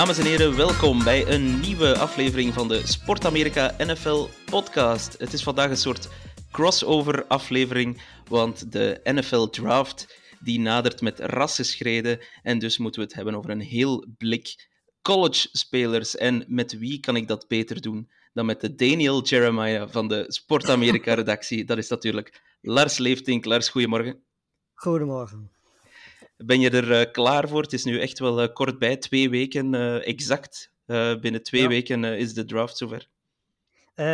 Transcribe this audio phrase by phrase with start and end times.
[0.00, 5.18] Dames en heren, welkom bij een nieuwe aflevering van de Sport Amerika NFL podcast.
[5.18, 6.08] Het is vandaag een soort
[6.50, 13.16] crossover aflevering, want de NFL Draft die nadert met rassenschreden en dus moeten we het
[13.16, 14.68] hebben over een heel blik
[15.02, 16.16] college spelers.
[16.16, 20.24] En met wie kan ik dat beter doen dan met de Daniel Jeremiah van de
[20.26, 21.64] Sport Amerika redactie?
[21.64, 23.44] Dat is natuurlijk Lars Leeftink.
[23.44, 24.22] Lars, goedemorgen.
[24.74, 25.50] Goedemorgen.
[26.44, 27.62] Ben je er eh, klaar voor?
[27.62, 30.72] Het is nu echt wel eh, kort bij, twee weken eh, exact.
[31.20, 31.68] Binnen twee Ja.
[31.68, 33.08] weken is de draft zover.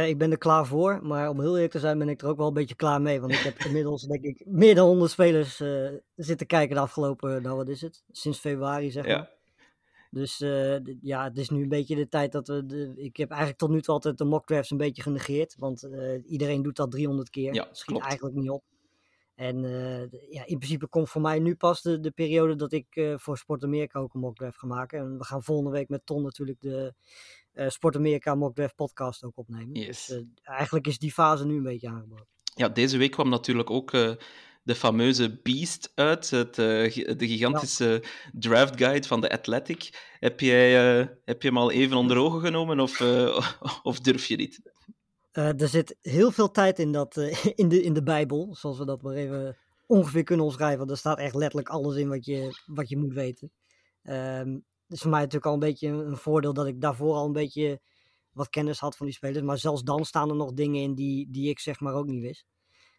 [0.07, 2.37] Ik ben er klaar voor, maar om heel eerlijk te zijn ben ik er ook
[2.37, 3.21] wel een beetje klaar mee.
[3.21, 5.63] Want ik heb inmiddels, denk ik, meer dan 100 spelers
[6.17, 9.13] zitten kijken de afgelopen, nou wat is het, sinds februari zeg maar.
[9.13, 9.31] Ja.
[10.11, 10.39] Dus
[11.01, 13.71] ja, het is nu een beetje de tijd dat we, de, ik heb eigenlijk tot
[13.71, 15.55] nu toe altijd de mock drafts een beetje genegeerd.
[15.59, 15.89] Want
[16.27, 18.05] iedereen doet dat 300 keer, Ja, schiet klopt.
[18.05, 18.63] eigenlijk niet op.
[19.37, 22.87] En eh, ja, in principe komt voor mij nu pas de, de periode dat ik
[22.91, 24.99] eh, voor Sport Amerika ook een mock draft ga maken.
[24.99, 26.95] En we gaan volgende week met Ton natuurlijk de
[27.53, 29.81] eh, Sport Amerika mock draft podcast ook opnemen.
[29.81, 30.07] Yes.
[30.07, 32.27] Dus, eigenlijk is die fase nu een beetje aangebroken.
[32.55, 33.91] ja, deze week kwam natuurlijk ook
[34.63, 40.15] de fameuze Beast uit, het, de gigantische draft guide van de Athletic.
[40.19, 40.73] Heb, jij,
[41.25, 43.01] heb je hem al even onder ogen genomen of,
[43.83, 44.61] of durf je niet?
[45.37, 48.79] Eh, er zit heel veel tijd in, dat, eh, in, de, in de Bijbel, zoals
[48.79, 49.57] we dat maar even
[49.87, 50.79] ongeveer kunnen omschrijven.
[50.79, 53.53] Want er staat echt letterlijk alles in wat je, wat je moet weten.
[54.03, 57.33] Het is voor mij natuurlijk al een beetje een voordeel dat ik daarvoor al een
[57.33, 57.81] beetje
[58.33, 59.45] wat kennis had van die spelers.
[59.45, 62.23] Maar zelfs dan staan er nog dingen in die, die ik zeg maar ook niet
[62.23, 62.47] wist.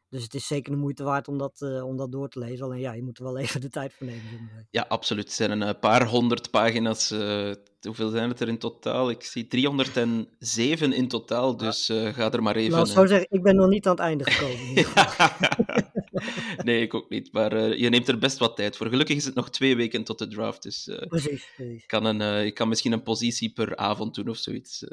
[0.10, 2.66] Dus het is zeker de moeite waard om dat, eh, om dat door te lezen.
[2.66, 4.68] Alleen ja, je moet er wel even de tijd voor nemen.
[4.72, 5.24] Ja, absoluut.
[5.24, 7.12] Het zijn een eh, paar honderd pagina's.
[7.12, 7.52] eh,
[7.82, 9.10] hoeveel zijn het er in totaal?
[9.10, 12.78] Ik zie 307 in totaal, dus ga er maar even...
[12.78, 14.86] Eh, zo zeggen, ik ben nog niet aan het einde gekomen.
[16.64, 17.32] nee, ik ook niet.
[17.32, 18.88] Maar eh, je neemt er best wat tijd voor.
[18.88, 21.82] Gelukkig is het nog twee weken tot de draft, dus eh, precies, precies.
[21.82, 24.84] ik kan, een, eh, ik kan misschien een positie per avond doen of zoiets.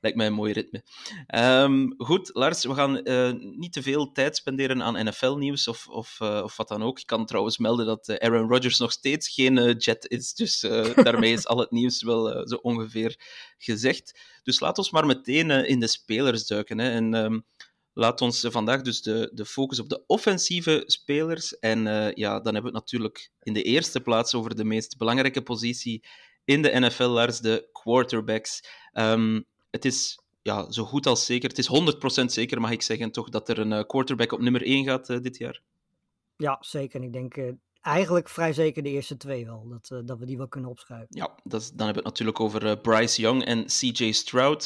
[0.00, 0.82] Lijkt mij een mooi ritme.
[1.26, 2.92] Ehm, goed, Lars, we gaan
[3.58, 6.98] niet te veel tijd spenderen aan NFL-nieuws of, of, of wat dan ook.
[6.98, 10.60] Ik kan trouwens melden dat Aaron Rodgers nog steeds geen jet is, dus
[11.04, 13.16] daarmee is al het nieuws wel zo ongeveer
[13.58, 14.18] gezegd.
[14.42, 16.78] Dus laat ons maar meteen in de spelers duiken.
[16.78, 16.90] Hè.
[16.90, 17.38] En ehm,
[17.92, 21.58] laat ons vandaag dus de, de focus op de offensieve spelers.
[21.58, 24.96] En eh, ja, dan hebben we het natuurlijk in de eerste plaats over de meest
[24.96, 26.04] belangrijke positie
[26.44, 28.64] in de NFL, Lars, de quarterbacks.
[28.92, 29.40] Ehm,
[29.70, 31.66] het is ja, zo goed als zeker, het is
[32.22, 35.08] 100% zeker, mag ik zeggen, toch, dat er een eh, quarterback op nummer 1 gaat
[35.08, 35.62] eh, dit jaar.
[36.36, 37.02] Ja, zeker.
[37.02, 37.36] Ik denk
[37.80, 39.68] eigenlijk vrij zeker de eerste twee wel.
[39.68, 41.08] Dat, dat we die wel kunnen opschuiven.
[41.10, 44.64] Ja, dat is, dan hebben we het natuurlijk over Bryce Young en CJ Stroud.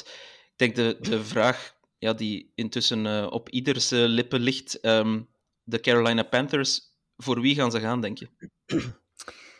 [0.56, 5.22] Ik denk de, de vraag ja, die intussen eh, op ieders eh, lippen ligt, ehm,
[5.62, 6.80] de Carolina Panthers,
[7.16, 8.28] voor wie gaan ze gaan, denk je?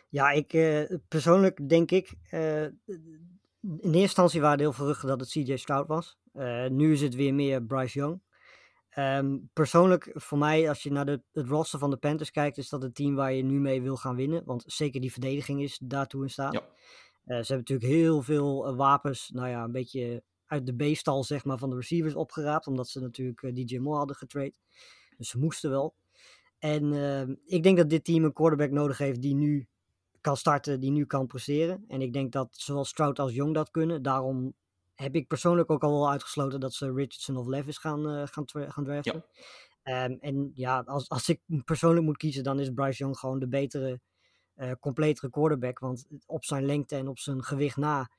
[0.09, 2.15] Ja, ik eh, persoonlijk denk ik.
[2.31, 2.78] in
[3.61, 6.19] eerste instantie waren er heel veel dat het CJ Stroud was.
[6.69, 8.23] Nu is het weer meer Bryce Young.
[8.89, 12.69] Ehm, persoonlijk, voor mij, als je naar de, het roster van de Panthers kijkt, is
[12.69, 14.44] dat het team waar je nu mee wil gaan winnen.
[14.44, 16.53] Want zeker die verdediging is daartoe in staat.
[16.53, 16.62] Ja.
[17.27, 21.59] Ze hebben natuurlijk heel veel wapens, nou ja, een beetje uit de B-stal zeg maar,
[21.59, 22.66] van de receivers opgeraapt.
[22.66, 24.55] Omdat ze natuurlijk eh, DJ Moore hadden getrade.
[25.16, 25.94] Dus ze moesten wel.
[26.59, 29.69] En ehm, ik denk dat dit team een quarterback nodig heeft die nu
[30.21, 31.84] kan starten, die nu kan presteren.
[31.88, 34.03] En ik denk dat zowel Stroud als Young dat kunnen.
[34.03, 34.55] Daarom
[34.94, 38.44] heb ik persoonlijk ook al wel uitgesloten dat ze Richardson of Levis gaan, eh, gaan,
[38.71, 39.25] gaan draften.
[39.82, 43.49] Ehm, en ja, als, als ik persoonlijk moet kiezen, dan is Bryce Young gewoon de
[43.49, 44.00] betere,
[44.55, 45.79] eh completere quarterback.
[45.79, 48.11] Want op zijn lengte en op zijn gewicht na,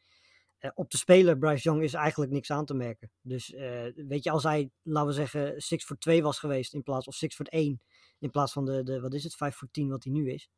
[0.73, 3.11] op de speler Bryce Young is eigenlijk niks aan te merken.
[3.21, 6.83] Dus eh, weet je, als hij, laten we zeggen, 6 voor 2 was geweest in
[6.83, 7.81] plaats, of 6 voor 1,
[8.19, 10.49] in plaats van de, de wat is het, 5 voor 10 wat hij nu is.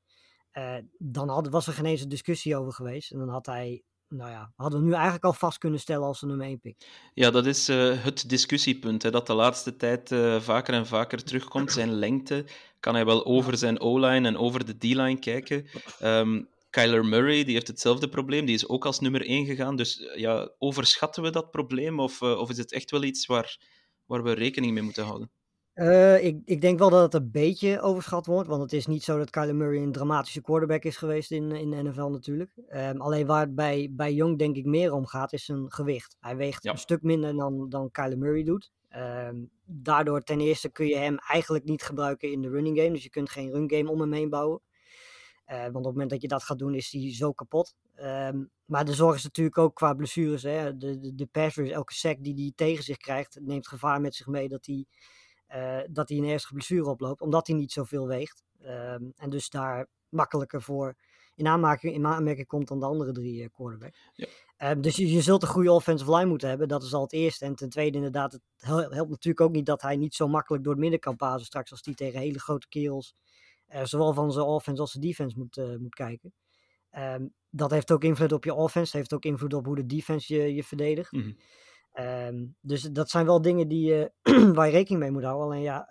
[0.52, 3.12] eh, dan had, was er geen eens een discussie over geweest.
[3.12, 6.20] En dan had hij, nou ja, hadden we nu eigenlijk al vast kunnen stellen als
[6.20, 6.76] de nummer 1 pick.
[7.14, 11.24] Ja, dat is eh, het discussiepunt, hè, dat de laatste tijd eh, vaker en vaker
[11.24, 11.72] terugkomt.
[11.72, 12.46] Zijn lengte
[12.80, 15.68] kan hij wel over zijn O-line en over de D-line kijken.
[16.00, 16.42] Ehm,
[16.78, 19.76] Kyler Murray die heeft hetzelfde probleem, die is ook als nummer 1 gegaan.
[19.76, 23.26] Dus eh, ja, overschatten we dat probleem of, eh, of is het echt wel iets
[23.26, 23.60] waar,
[24.06, 25.32] waar we rekening mee moeten houden?
[25.76, 28.48] Uh, ik, ik, denk wel dat het een beetje overschat wordt.
[28.50, 31.70] Want het is niet zo dat Kyler Murray een dramatische quarterback is geweest in, in
[31.72, 32.52] de NFL natuurlijk.
[32.70, 36.16] Um, alleen waar het bij, bij Young denk ik meer om gaat, is zijn gewicht.
[36.20, 36.72] Hij weegt ja.
[36.72, 38.72] een stuk minder dan, dan Kyler Murray doet.
[38.96, 42.92] Um, daardoor ten eerste kun je hem eigenlijk niet gebruiken in de running game.
[42.92, 44.62] Dus je kunt geen run game om hem heen bouwen.
[45.52, 47.76] Uh, want op het moment dat je dat gaat doen, is hij zo kapot.
[48.02, 50.44] Um, maar de zorg is natuurlijk ook qua blessures.
[50.44, 50.78] Hè.
[50.78, 54.28] De, de, de pass elke sack die hij tegen zich krijgt, neemt gevaar met zich
[54.28, 54.86] mee dat hij,
[55.56, 57.22] uh, dat hij een ernstige blessure oploopt.
[57.22, 58.44] Omdat hij niet zoveel weegt.
[58.62, 60.96] Um, en dus daar makkelijker voor
[61.36, 64.00] in aanmerking, in aanmerking komt dan de andere drie uh, quarterbacks.
[64.14, 64.28] Ja.
[64.72, 66.68] Um, dus je, je, zult een goede offensive line moeten hebben.
[66.68, 67.46] Dat is al het eerste.
[67.46, 70.74] En ten tweede inderdaad, het helpt natuurlijk ook niet dat hij niet zo makkelijk door
[70.74, 73.16] het midden kan pasen straks als hij tegen hele grote kerels
[73.84, 76.34] zowel van zijn offense als zijn defense moet, uh, moet kijken.
[76.98, 78.98] Um, dat heeft ook invloed op je offense.
[78.98, 81.12] Heeft ook invloed op hoe de defense je, je verdedigt.
[81.12, 81.22] Mm
[81.94, 82.06] -hmm.
[82.06, 85.46] um, dus dat zijn wel dingen die, uh, waar je rekening mee moet houden.
[85.46, 85.90] Alleen ja,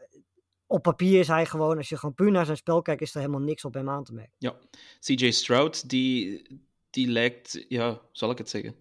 [0.66, 3.20] op papier is hij gewoon, als je gewoon puur naar zijn spel kijkt, is er
[3.20, 4.34] helemaal niks op hem aan te merken.
[4.38, 4.56] Ja,
[5.00, 6.42] CJ Stroud, die,
[6.90, 8.76] die lijkt, ja, zal ik het zeggen?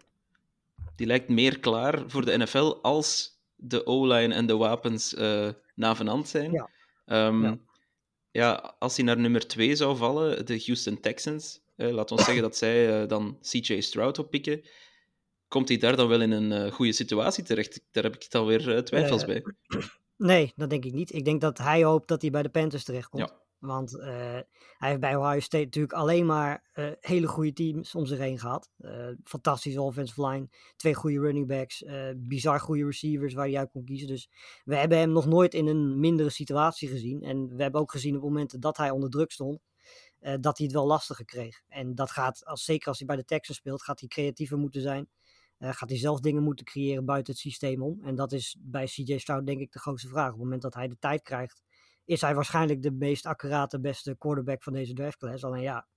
[0.95, 6.27] Die lijkt meer klaar voor de NFL als de O-line en de wapens uh, navenant
[6.27, 6.51] zijn.
[6.51, 6.69] Ja.
[7.27, 7.57] Um, ja
[8.35, 12.43] ja, als hij naar nummer 2 zou vallen, de Houston Texans, eh, laat ons zeggen
[12.43, 14.61] dat zij uh, dan CJ Stroud oppikken,
[15.47, 17.81] komt hij daar dan wel in een uh, goede situatie terecht?
[17.91, 19.43] Daar heb ik dan weer twijfels bij.
[20.17, 21.13] Nee, dat denk ik niet.
[21.13, 23.29] Ik denk dat hij hoopt dat hij bij de Panthers terechtkomt.
[23.29, 23.44] Ja.
[23.65, 24.05] Want uh,
[24.77, 28.39] hij heeft bij Ohio State natuurlijk alleen maar uh, hele goede teams om zich heen
[28.39, 28.69] gehad.
[28.79, 31.83] Uh, fantastische offensive line, twee goede running backs,
[32.15, 34.07] bizar goede receivers waar hij uit kon kiezen.
[34.07, 34.29] Dus
[34.63, 37.21] we hebben hem nog nooit in een mindere situatie gezien.
[37.21, 39.59] En we hebben ook gezien op momenten dat hij onder druk stond,
[40.19, 41.61] dat hij het wel lastiger kreeg.
[41.67, 44.81] En dat gaat, als, zeker als hij bij de Texans speelt, gaat hij creatiever moeten
[44.81, 45.09] zijn.
[45.59, 47.99] gaat hij zelf dingen moeten creëren buiten het systeem om.
[48.03, 50.25] En dat is bij CJ Stroud denk ik de grootste vraag.
[50.25, 51.63] Op het moment dat hij de tijd krijgt
[52.05, 55.43] is hij waarschijnlijk de meest accurate, beste quarterback van deze draftclass.
[55.43, 55.87] Alleen ja,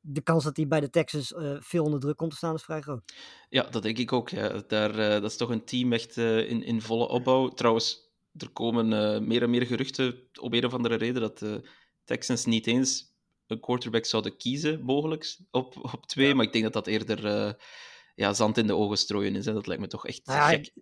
[0.00, 2.62] de kans dat hij bij de Texans uh, veel onder druk komt te staan is
[2.62, 3.14] vrij groot.
[3.48, 4.28] Ja, dat denk ik ook.
[4.28, 4.62] Ja.
[4.66, 7.48] Daar, uh, dat is toch een team echt uh, in, in volle opbouw.
[7.48, 8.88] Trouwens, er komen
[9.26, 11.68] meer en meer geruchten om een of andere reden dat de
[12.04, 13.12] Texans niet eens
[13.46, 16.28] een quarterback zouden kiezen, mogelijk, op, op twee.
[16.28, 16.34] Ja.
[16.34, 17.56] Maar ik denk dat dat eerder
[18.14, 19.44] ja, zand in de ogen strooien is.
[19.44, 19.52] Hè.
[19.52, 20.72] Dat lijkt me toch echt nou gek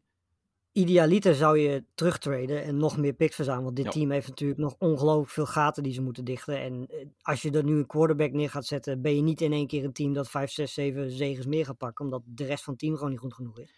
[0.73, 3.65] idealiter zou je terugtraden en nog meer picks verzamelen.
[3.65, 3.91] Want dit ja.
[3.91, 6.61] team heeft natuurlijk nog ongelooflijk veel gaten die ze moeten dichten.
[6.61, 6.89] En
[7.23, 9.85] als je er nu een quarterback neer gaat zetten, ben je niet in één keer
[9.85, 12.05] een team dat 5, 6, 7 zegens meer gaat pakken.
[12.05, 13.75] Omdat de rest van het team gewoon niet goed genoeg is.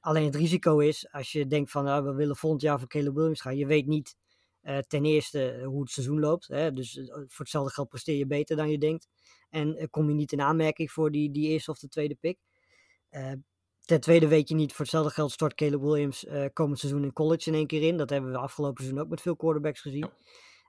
[0.00, 3.14] Alleen het risico is, als je denkt van nou, we willen volgend jaar voor Caleb
[3.14, 3.56] Williams gaan.
[3.56, 4.16] Je weet niet
[4.62, 6.46] uh, ten eerste hoe het seizoen loopt.
[6.48, 6.72] Hè?
[6.72, 9.08] Dus uh, voor hetzelfde geld presteer je beter dan je denkt.
[9.50, 12.38] En uh, kom je niet in aanmerking voor die, die eerste of de tweede pick.
[13.84, 17.12] Ten tweede weet je niet, voor hetzelfde geld stort Caleb Williams uh, komend seizoen in
[17.12, 17.96] college in één keer in.
[17.96, 20.00] Dat hebben we afgelopen seizoen ook met veel quarterbacks gezien.
[20.00, 20.12] Ja.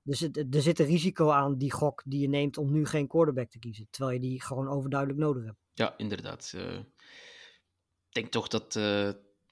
[0.03, 3.07] Dus het, er zit een risico aan die gok die je neemt om nu geen
[3.07, 3.87] quarterback te kiezen.
[3.89, 5.57] Terwijl je die gewoon overduidelijk nodig hebt.
[5.73, 6.53] Ja, inderdaad.
[6.55, 9.09] Uh, ik denk toch dat, uh,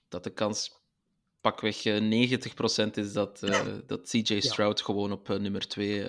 [0.07, 0.81] dat de kans
[1.41, 3.39] pakweg 90% is dat,
[3.85, 4.85] dat CJ Stroud ja.
[4.85, 6.03] gewoon op nummer 2,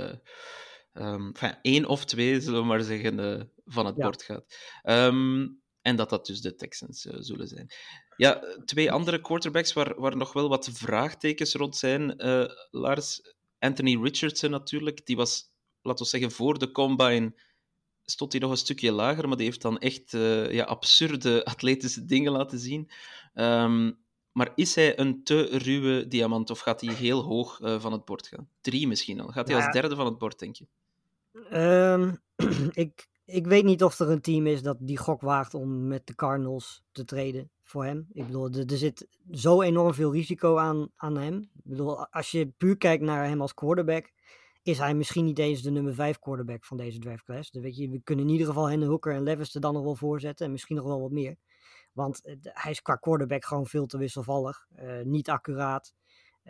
[0.93, 4.03] um, enfin, één of twee, zullen we maar zeggen, van het ja.
[4.03, 4.59] bord gaat.
[4.83, 7.71] Um, en dat dat dus de Texans uh, zullen zijn.
[8.17, 12.27] Ja, twee andere quarterbacks waar, waar nog wel wat vraagtekens rond zijn.
[12.27, 17.35] Uh, Lars, Anthony Richardson natuurlijk, die was, laten we zeggen, voor de combine
[18.05, 22.05] stond hij nog een stukje lager, maar die heeft dan echt uh, ja, absurde atletische
[22.05, 22.91] dingen laten zien.
[23.35, 28.05] Um, maar is hij een te ruwe diamant of gaat hij heel hoog van het
[28.05, 28.49] bord gaan?
[28.61, 29.29] Drie misschien al.
[29.29, 30.67] Gaat hij als derde van het bord, denk je?
[31.53, 32.21] Um,
[32.85, 36.07] ik ik weet niet of er een team is dat die gok waagt om met
[36.07, 38.07] de Cardinals te treden voor hem.
[38.13, 41.39] Ik bedoel, er, zit zo enorm veel risico aan, aan hem.
[41.39, 44.13] Ik bedoel, als je puur kijkt naar hem als quarterback,
[44.63, 47.51] is hij misschien niet eens de nummer 5 quarterback van deze draftclass.
[47.51, 49.83] Dus weet je, we kunnen in ieder geval Henry Hooker en Levis er dan nog
[49.83, 51.37] wel voor zetten en misschien nog wel wat meer.
[51.93, 55.95] Want hij is qua quarterback gewoon veel te wisselvallig, uh, niet accuraat.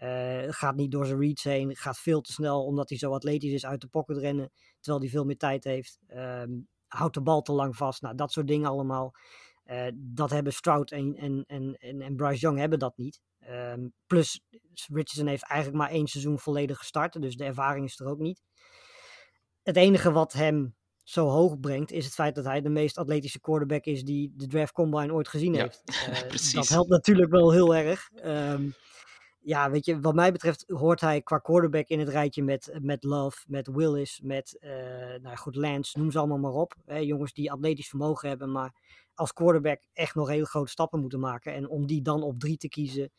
[0.02, 1.76] Uh, gaat niet door zijn reads heen.
[1.76, 4.50] Gaat veel te snel omdat hij zo atletisch is uit de pocket rennen.
[4.80, 5.98] Terwijl hij veel meer tijd heeft.
[6.08, 8.02] Um, houdt de bal te lang vast.
[8.02, 9.14] Nou, dat soort dingen allemaal.
[9.66, 13.20] Uh, dat hebben Stroud en, en, en, en, Bryce Young hebben dat niet.
[13.48, 14.40] Um, plus
[14.72, 17.22] Richardson heeft eigenlijk maar één seizoen volledig gestart.
[17.22, 18.42] Dus de ervaring is er ook niet.
[19.62, 23.40] Het enige wat hem zo hoog brengt, is het feit dat hij de meest atletische
[23.40, 25.82] quarterback is die de draft combine ooit gezien ja, heeft.
[26.08, 28.10] Uh, dat helpt natuurlijk wel heel erg.
[28.24, 28.74] Um,
[29.44, 33.04] ja, weet je, wat mij betreft hoort hij qua quarterback in het rijtje met, met
[33.04, 34.70] Love, met Willis, met, uh,
[35.22, 36.74] nou goed, Lance, noem ze allemaal maar op.
[36.84, 38.74] Hè, jongens die atletisch vermogen hebben, maar
[39.14, 41.54] als quarterback echt nog hele grote stappen moeten maken.
[41.54, 43.10] En om die dan op drie te kiezen,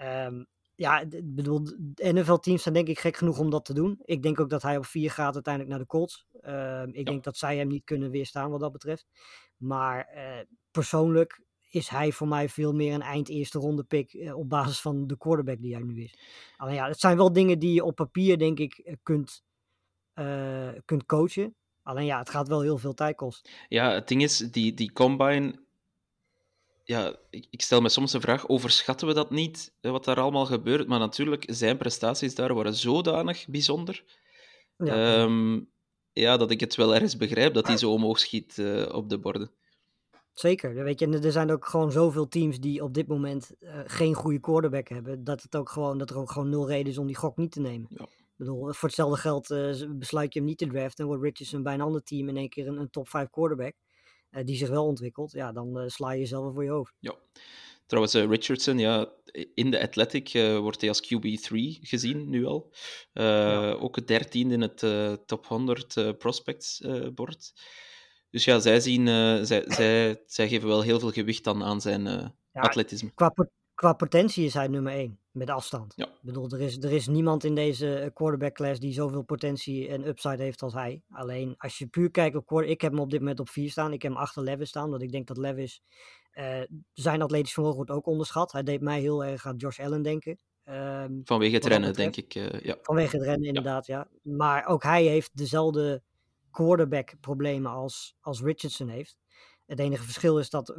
[0.00, 1.60] um, ja, ik bedoel,
[1.94, 4.00] NFL-teams zijn denk ik gek genoeg om dat te doen.
[4.04, 6.26] Ik denk ook dat hij op vier gaat uiteindelijk naar de Colts.
[6.40, 9.06] Ehm, ik denk dat zij hem niet kunnen weerstaan wat dat betreft.
[9.56, 10.38] Maar uh,
[10.70, 11.40] persoonlijk
[11.74, 15.06] is hij voor mij veel meer een eind eerste ronde pick uh, op basis van
[15.06, 16.18] de quarterback die hij nu is.
[16.56, 19.42] Alleen ja, het zijn wel dingen die je op papier denk ik kunt,
[20.84, 21.54] kunt coachen.
[21.82, 23.50] Alleen ja, het gaat wel heel veel tijd kosten.
[23.68, 25.62] Ja, het ding is, die, die combine
[26.84, 30.46] ja, ik, ik, stel me soms de vraag, overschatten we dat niet, wat daar allemaal
[30.46, 30.88] gebeurt?
[30.88, 34.04] Maar natuurlijk, zijn prestaties daar waren zodanig bijzonder,
[34.76, 35.70] ja, um,
[36.12, 39.18] ja dat ik het wel ergens begrijp dat hij zo omhoog schiet uh, op de
[39.18, 39.50] borden.
[40.32, 44.14] Zeker, weet je, er zijn ook gewoon zoveel teams die op dit moment uh, geen
[44.14, 47.06] goede quarterback hebben, dat, het ook gewoon, dat er ook gewoon nul reden is om
[47.06, 47.86] die gok niet te nemen.
[47.90, 48.04] Ja.
[48.04, 51.62] Ik bedoel, voor hetzelfde geld uh, besluit je hem niet te draften en wordt Richardson
[51.62, 53.74] bij een ander team in één keer een, een top 5 quarterback.
[54.30, 56.94] Uh, die zich wel ontwikkelt, ja, dan sla je jezelf voor je hoofd.
[56.98, 57.14] Ja.
[57.86, 59.12] Trouwens, Richardson, ja,
[59.54, 62.72] in de Athletic wordt hij als QB3 gezien nu al.
[63.12, 63.72] Ja.
[63.72, 66.82] Ook het dertiende in het top 100 prospects
[67.14, 67.52] bord.
[68.32, 69.06] Dus ja, zij, zien,
[69.46, 73.10] zij, zij, zij geven wel heel veel gewicht aan, aan zijn ja, atletisme.
[73.14, 73.32] Qua,
[73.74, 75.92] qua potentie is hij nummer 1, met afstand.
[75.96, 76.04] Ja.
[76.06, 80.06] Ik bedoel, er is, er is niemand in deze quarterback class die zoveel potentie en
[80.06, 81.02] upside heeft als hij.
[81.10, 83.70] Alleen, als je puur kijkt op quarterback, ik heb hem op dit moment op 4
[83.70, 83.92] staan.
[83.92, 85.82] Ik heb hem achter Levis staan, want ik denk dat Levis
[86.34, 86.60] uh,
[86.92, 88.52] zijn atletisch vermogen wordt ook onderschat.
[88.52, 90.38] Hij deed mij heel erg aan Josh Allen denken.
[90.64, 92.34] Um, Vanwege het rennen, denk ik.
[92.34, 92.76] Uh, ja.
[92.82, 94.08] Vanwege het rennen, inderdaad, ja.
[94.22, 94.32] ja.
[94.32, 96.02] Maar ook hij heeft dezelfde
[96.52, 99.16] quarterback problemen als, als Richardson heeft.
[99.66, 100.76] Het enige verschil is dat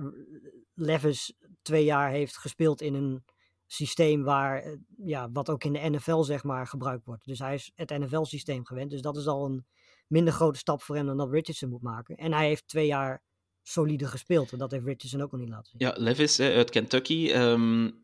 [0.73, 3.23] Levis twee jaar heeft gespeeld in een
[3.67, 7.25] systeem waar, eh, ja, wat ook in de NFL zeg maar gebruikt wordt.
[7.25, 8.91] Dus hij is het NFL-systeem gewend.
[8.91, 9.65] Dus dat is al een
[10.07, 12.15] minder grote stap voor hem dan dat Richardson moet maken.
[12.15, 13.23] En hij heeft twee jaar
[13.63, 14.51] solide gespeeld.
[14.51, 15.87] En dat heeft Richardson ook nog niet laten zien.
[15.87, 18.03] Ja, Levis uit Kentucky um,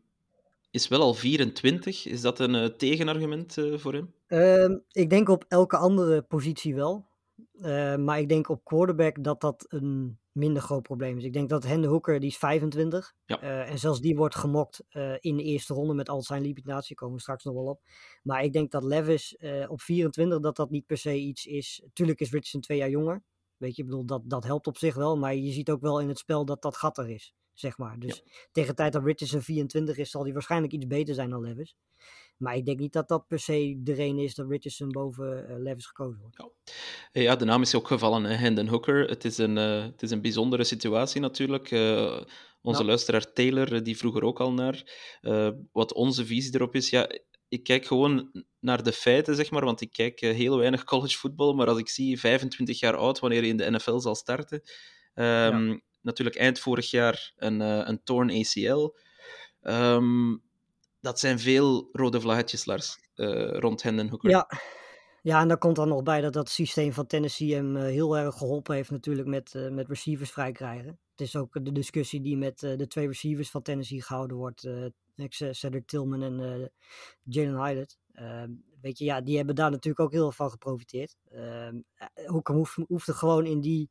[0.70, 2.06] is wel al 24.
[2.06, 4.14] Is dat een uh, tegenargument uh, voor hem?
[4.28, 7.08] Uh, ik denk op elke andere positie wel.
[7.60, 11.24] Uh, maar ik denk op quarterback dat dat een minder groot probleem is.
[11.24, 13.14] Ik denk dat Hende Hooker, die is 25.
[13.24, 13.42] Ja.
[13.42, 16.96] Uh, en zelfs die wordt gemokt uh, in de eerste ronde met al zijn limitatie.
[16.96, 17.80] Komen we straks nog wel op.
[18.22, 19.36] Maar ik denk dat Levis
[19.68, 21.82] op 24, dat dat niet per se iets is.
[21.92, 23.22] Tuurlijk is Richardson twee jaar jonger.
[23.56, 25.18] Weet je, ik bedoel, dat, dat helpt op zich wel.
[25.18, 27.34] Maar je ziet ook wel in het spel dat dat gat er is.
[27.60, 27.98] Zeg maar.
[27.98, 28.32] Dus ja.
[28.52, 31.76] tegen de tijd dat Richardson 24 is, zal hij waarschijnlijk iets beter zijn dan Levis.
[32.36, 35.58] Maar ik denk niet dat dat per se de reden is dat Richardson boven uh,
[35.58, 36.36] Levis gekozen wordt.
[37.12, 37.20] Ja.
[37.20, 38.34] ja, de naam is ook gevallen, hè?
[38.34, 39.08] Hendon Hooker.
[39.08, 41.70] Het is, een, uh, het is een bijzondere situatie natuurlijk.
[41.70, 42.20] Uh,
[42.62, 44.84] onze luisteraar Taylor, die vroeg er ook al naar.
[45.72, 47.08] wat onze visie erop is, ja,
[47.48, 51.54] ik kijk gewoon naar de feiten, zeg maar, want ik kijk heel weinig college voetbal,
[51.54, 54.60] maar als ik zie 25 jaar oud, wanneer je in de NFL zal starten,
[55.14, 55.80] um, ja.
[56.02, 58.90] Natuurlijk eind vorig jaar een, een torn ACL,
[59.62, 60.42] um,
[61.00, 64.30] dat zijn veel rode vlaggetjes, Lars, uh, rond Hendon Hooker.
[64.30, 64.48] Ja.
[65.22, 68.16] ja, en daar komt dan nog bij dat dat systeem van Tennessee hem uh, heel
[68.16, 70.98] erg geholpen heeft natuurlijk met, uh, met receivers vrij krijgen.
[71.10, 74.68] Het is ook de discussie die met de twee receivers van Tennessee gehouden wordt.
[75.50, 76.70] Cedric Tillman en
[77.22, 77.98] Jalen Hyatt.
[78.80, 81.16] weet je, ja, die hebben daar natuurlijk ook heel veel van geprofiteerd.
[82.26, 83.90] Hooker hoeft, hoefde gewoon in die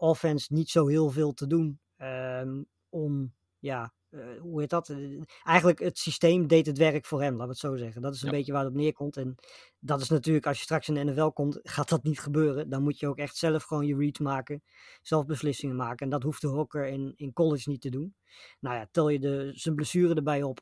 [0.00, 4.88] offense niet zo heel veel te doen um, om ja, uh, hoe heet dat?
[4.88, 8.02] Uh, eigenlijk het systeem deed het werk voor hem, laten we het zo zeggen.
[8.02, 8.36] Dat is een ja.
[8.36, 9.16] beetje waar het op neerkomt.
[9.16, 9.34] En
[9.78, 12.68] dat is natuurlijk, als je straks in de NFL komt, gaat dat niet gebeuren.
[12.68, 14.62] Dan moet je ook echt zelf gewoon je reads maken,
[15.02, 15.98] zelf beslissingen maken.
[15.98, 18.14] En dat hoeft de Hokker in, in college niet te doen.
[18.60, 20.60] Nou ja, tel je de, zijn blessure erbij op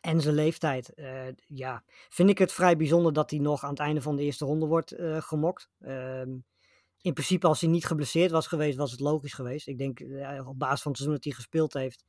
[0.00, 0.92] en zijn leeftijd.
[0.96, 4.22] Uh, ja, vind ik het vrij bijzonder dat hij nog aan het einde van de
[4.22, 5.70] eerste ronde wordt gemokt.
[5.80, 6.36] Ehm,
[7.02, 9.68] in principe, als hij niet geblesseerd was geweest, was het logisch geweest.
[9.68, 12.04] Ik denk, uh, op basis van het seizoen dat hij gespeeld heeft,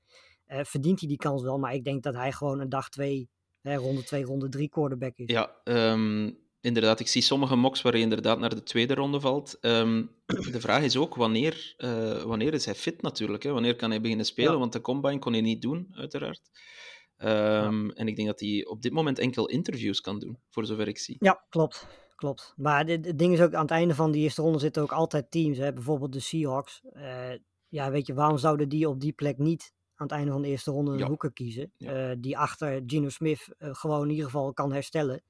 [0.48, 1.58] uh, verdient hij die kans wel.
[1.58, 3.30] Maar ik denk dat hij gewoon een dag twee,
[3.62, 5.32] hè, ronde twee, ronde drie quarterback is.
[5.32, 7.00] Ja, um, inderdaad.
[7.00, 9.58] Ik zie sommige mocks waar hij inderdaad naar de tweede ronde valt.
[9.62, 13.44] Um, de vraag is ook, wanneer, uh, wanneer is hij fit natuurlijk?
[13.44, 13.52] Hè?
[13.52, 14.52] Wanneer kan hij beginnen spelen?
[14.52, 14.58] Ja.
[14.58, 16.42] Want de combine kon hij niet doen, uiteraard.
[17.18, 17.94] Um, ja.
[17.94, 20.98] En ik denk dat hij op dit moment enkel interviews kan doen, voor zover ik
[20.98, 21.16] zie.
[21.20, 21.88] Ja, klopt
[22.22, 22.54] klopt.
[22.58, 25.32] Maar het ding is ook, aan het einde van die eerste ronde zitten ook altijd
[25.32, 25.58] teams.
[25.58, 25.74] Hè?
[25.74, 26.82] Bijvoorbeeld de Seahawks.
[26.94, 27.30] Uh,
[27.68, 30.48] ja, weet je, waarom zouden die op die plek niet aan het einde van de
[30.48, 31.08] eerste ronde een ja.
[31.08, 31.72] hoeker kiezen?
[31.78, 32.10] Ja.
[32.10, 35.24] Uh, die achter Gino Smith uh, gewoon in ieder geval kan herstellen.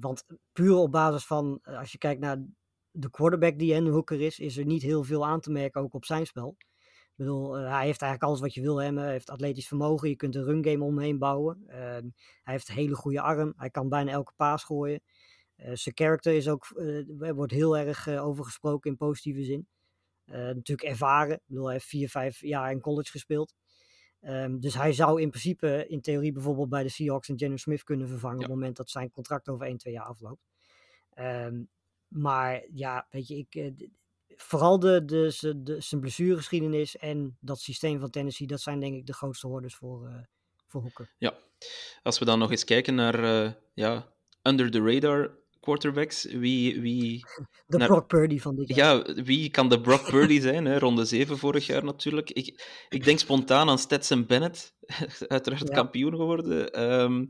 [0.00, 2.44] want puur op basis van, als je kijkt naar
[2.90, 5.94] de quarterback die een hoeker is, is er niet heel veel aan te merken ook
[5.94, 6.56] op zijn spel.
[6.58, 9.02] Ik bedoel, hij heeft eigenlijk alles wat je wil hebben.
[9.02, 10.08] Hij heeft atletisch vermogen.
[10.08, 11.62] Je kunt een run game omheen bouwen.
[11.66, 12.02] hij
[12.42, 13.52] heeft een hele goede arm.
[13.56, 15.00] Hij kan bijna elke paas gooien.
[15.56, 19.44] Uh, zijn karakter is ook, uh, er wordt heel erg uh, over gesproken in positieve
[19.44, 19.66] zin.
[20.26, 21.34] natuurlijk ervaren.
[21.34, 23.54] Ik bedoel, hij heeft vier, vijf jaar in college gespeeld.
[24.24, 27.82] Ehm, dus hij zou in principe, in theorie, bijvoorbeeld bij de Seahawks en Jenner Smith
[27.82, 28.44] kunnen vervangen Ja.
[28.44, 30.46] op het moment dat zijn contract over 1, 2 jaar afloopt.
[31.10, 31.62] Ehm,
[32.08, 33.70] maar ja, weet je, ik, eh,
[34.36, 39.06] vooral de, de, de, zijn blessuregeschiedenis en dat systeem van Tennessee, dat zijn denk ik
[39.06, 40.14] de grootste hordes voor, eh
[40.66, 41.08] voor.
[41.18, 41.34] Ja.
[42.02, 45.30] Als we dan nog eens kijken naar eh, ja, under the radar
[45.64, 47.24] quarterbacks, wie, wie,
[47.66, 48.96] De naar- Brock Purdy van dit jaar.
[49.08, 50.64] ja, wie kan de Brock Purdy zijn?
[50.64, 50.78] Hè?
[50.78, 52.30] Ronde 7 vorig jaar natuurlijk.
[52.30, 54.74] Ik, ik denk spontaan aan Stetson Bennett,
[55.28, 55.74] uiteraard Ja.
[55.74, 56.70] kampioen geworden.
[56.72, 57.24] Ehm,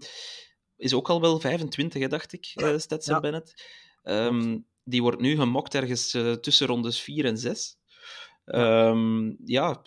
[0.76, 3.20] is ook al wel 25, hè, dacht ik, eh, Stetson Ja.
[3.20, 3.54] Bennett.
[4.02, 7.76] Ehm, die wordt nu gemokt ergens eh, tussen rondes 4 en 6.
[8.44, 9.82] Ehm, ja,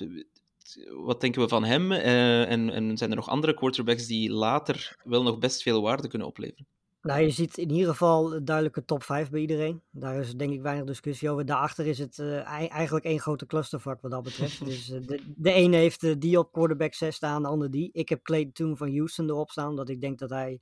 [1.03, 1.91] wat denken we van hem?
[1.91, 6.07] Eh, en, en zijn er nog andere quarterbacks die later wel nog best veel waarde
[6.07, 6.67] kunnen opleveren?
[7.07, 9.81] Nou, je ziet in ieder geval een duidelijke top 5 bij iedereen.
[9.91, 11.45] Daar is denk ik weinig discussie over.
[11.45, 14.65] Daarachter is het eh, ei- eigenlijk één grote clustervak wat dat betreft.
[14.65, 17.89] dus eh, de, de ene heeft eh, die op quarterback 6 staan, de ander die.
[17.93, 20.59] Ik heb Clayton Toen van Houston erop staan, omdat ik denk dat hij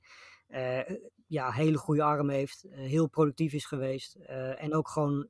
[1.26, 4.14] ja, hele goede arm heeft, heel productief is geweest
[4.56, 5.28] en ook gewoon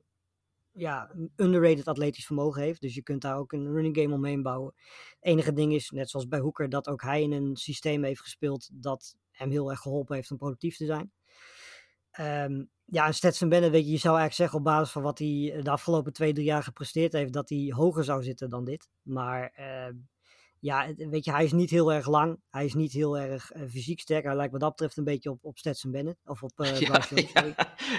[0.71, 2.81] ja, underrated atletisch vermogen heeft.
[2.81, 4.73] Dus je kunt daar ook een running game omheen bouwen.
[4.75, 8.21] Het enige ding is, net zoals bij Hoeker, dat ook hij in een systeem heeft
[8.21, 11.11] gespeeld dat hem heel erg geholpen heeft om productief te zijn.
[12.11, 15.19] Ehm, ja, en Stetson Bennett, weet je, je zou eigenlijk zeggen op basis van wat
[15.19, 18.65] hij eh, de afgelopen twee, drie jaar gepresteerd heeft, dat hij hoger zou zitten dan
[18.65, 18.89] dit.
[19.01, 19.93] Maar ehm,
[20.59, 22.39] ja, weet je, hij is niet heel erg lang.
[22.49, 24.23] Hij is niet heel erg eh, fysiek sterk.
[24.23, 26.19] Hij lijkt wat dat betreft een beetje op, op Stetson Bennett.
[26.25, 26.79] Of op eh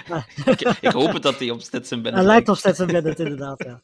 [0.07, 3.19] Ja, ik, ik hoop het dat hij op Stetson Bennett Hij lijkt op Stetson Bennett,
[3.29, 3.81] inderdaad, ja.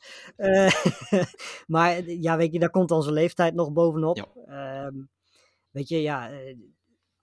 [1.67, 4.17] Maar ja, weet je, daar komt onze leeftijd nog bovenop.
[4.17, 4.85] Ja.
[4.85, 4.95] Ehm,
[5.71, 6.29] weet je, ja,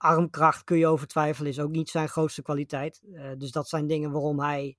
[0.03, 3.01] armkracht kun je over twijfelen, is ook niet zijn grootste kwaliteit.
[3.13, 4.77] Eh, dus dat zijn dingen waarom hij...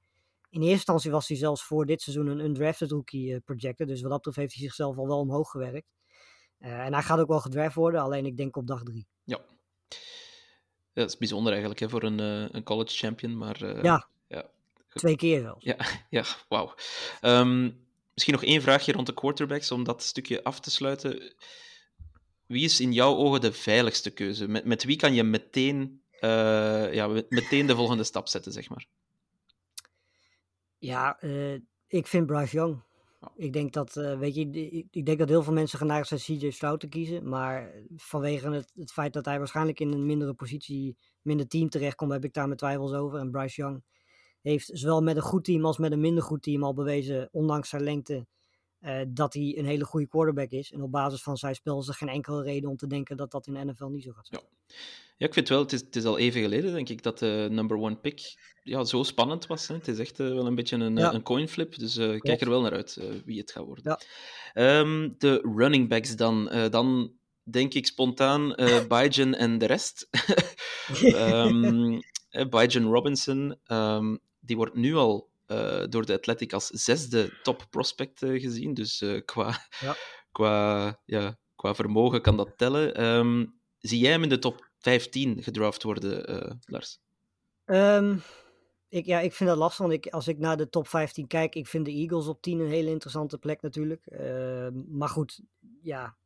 [0.50, 3.88] In eerste instantie was hij zelfs voor dit seizoen een undrafted rookie projected.
[3.88, 5.86] Dus wat dat betreft heeft hij zichzelf al wel omhoog gewerkt.
[6.58, 9.06] Eh, en hij gaat ook wel gedraft worden, alleen ik denk op dag drie.
[9.24, 9.40] Ja.
[10.92, 12.18] Ja, dat is bijzonder eigenlijk hè, voor een,
[12.56, 14.08] een college champion, maar Ja.
[14.28, 14.44] ja,
[14.88, 15.64] Twee keer zelfs.
[15.64, 15.76] ja,
[16.18, 16.74] ja wauw.
[17.20, 17.70] Ehm,
[18.12, 21.34] misschien nog één vraagje rond de quarterbacks om dat stukje af te sluiten.
[22.46, 24.48] Wie is in jouw ogen de veiligste keuze?
[24.48, 28.68] Met, met wie kan je meteen, eh, ja, met- meteen de volgende stap zetten, zeg
[28.68, 28.86] maar?
[30.78, 31.54] Ja, eh,
[31.86, 32.82] ik vind Bryce Young.
[33.20, 33.32] Ja.
[33.36, 36.20] Ik denk dat, eh, weet je, ik, ik denk dat heel veel mensen geneigd zijn
[36.20, 37.28] CJ Stroud te kiezen.
[37.28, 42.12] Maar vanwege het, het feit dat hij waarschijnlijk in een mindere positie, minder team terechtkomt,
[42.12, 43.18] heb ik daar mijn twijfels over.
[43.18, 43.82] En Bryce Young
[44.42, 47.68] heeft zowel met een goed team als met een minder goed team al bewezen, ondanks
[47.68, 48.26] zijn lengte,
[48.84, 50.72] eh, dat hij een hele goede quarterback is.
[50.72, 53.30] En op basis van zijn spel is er geen enkele reden om te denken dat
[53.30, 54.42] dat in de NFL niet zo gaat zijn.
[55.16, 57.48] Ja, ik vind wel, het is, het is al even geleden, denk ik, dat de
[57.50, 59.68] number one pick ja, zo spannend was.
[59.68, 59.74] Hè.
[59.74, 61.12] Het is echt eh, wel een beetje een, Ja.
[61.12, 63.84] een coin flip, dus ik kijk er wel naar uit wie het gaat worden.
[63.84, 64.00] Ja.
[64.52, 66.50] Ehm, de running backs dan.
[66.70, 70.08] Dan denk ik spontaan eh Bijan en de rest.
[72.34, 75.28] Eh, Bijan Robinson, ehm, die wordt nu al
[75.88, 78.74] door de Athletic als zesde top prospect eh, gezien.
[78.74, 79.96] Dus eh, qua, Ja.
[80.32, 82.94] qua, ja, qua vermogen kan dat tellen.
[82.94, 83.46] Ehm,
[83.78, 86.98] zie jij hem in de top 15 gedraft worden, eh, Lars?
[87.64, 88.16] Ehm,
[88.88, 91.54] ik, ja, ik vind dat lastig, want ik, als ik naar de top 15 kijk,
[91.54, 94.06] ik vind de Eagles op 10 een hele interessante plek natuurlijk.
[94.06, 95.40] Ehm, maar goed,
[95.82, 96.16] ja,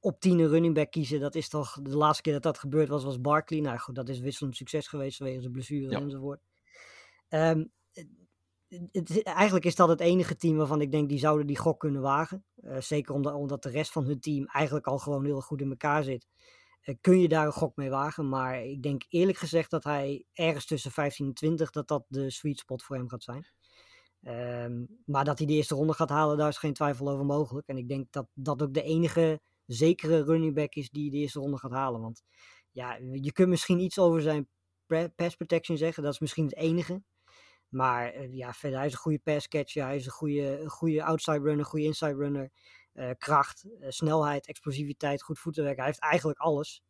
[0.00, 2.88] op 10 een running back kiezen, dat is toch, de laatste keer dat dat gebeurd
[2.88, 3.60] was, was Barkley.
[3.60, 6.00] Nou goed, dat is wisselend succes geweest vanwege zijn blessures Ja.
[6.00, 6.40] enzovoort.
[7.28, 7.64] Ehm,
[8.92, 12.02] het- eigenlijk is dat het enige team waarvan ik denk, die zouden die gok kunnen
[12.02, 12.44] wagen.
[12.56, 15.70] Eh, zeker omdat, omdat de rest van hun team eigenlijk al gewoon heel goed in
[15.70, 16.26] elkaar zit
[16.84, 18.28] eh, kun je daar een gok mee wagen.
[18.28, 22.30] Maar ik denk eerlijk gezegd dat hij ergens tussen 15 en 20, dat dat de
[22.30, 23.46] sweet spot voor hem gaat zijn.
[24.22, 27.66] Ehm, maar dat hij de eerste ronde gaat halen, daar is geen twijfel over mogelijk.
[27.66, 31.38] En ik denk dat dat ook de enige zekere running back is die de eerste
[31.40, 32.00] ronde gaat halen.
[32.00, 32.22] Want
[32.70, 34.48] ja, je kunt misschien iets over zijn
[35.16, 36.02] pass protection zeggen.
[36.02, 37.02] Dat is misschien het enige.
[37.74, 39.84] Maar eh, ja, verder, hij is een goede pass catcher.
[39.84, 42.50] Hij is een goede, een goede outside runner, goede inside runner.
[42.92, 45.76] Eh, kracht, eh, snelheid, explosiviteit, goed voetenwerk.
[45.76, 46.82] Hij heeft eigenlijk alles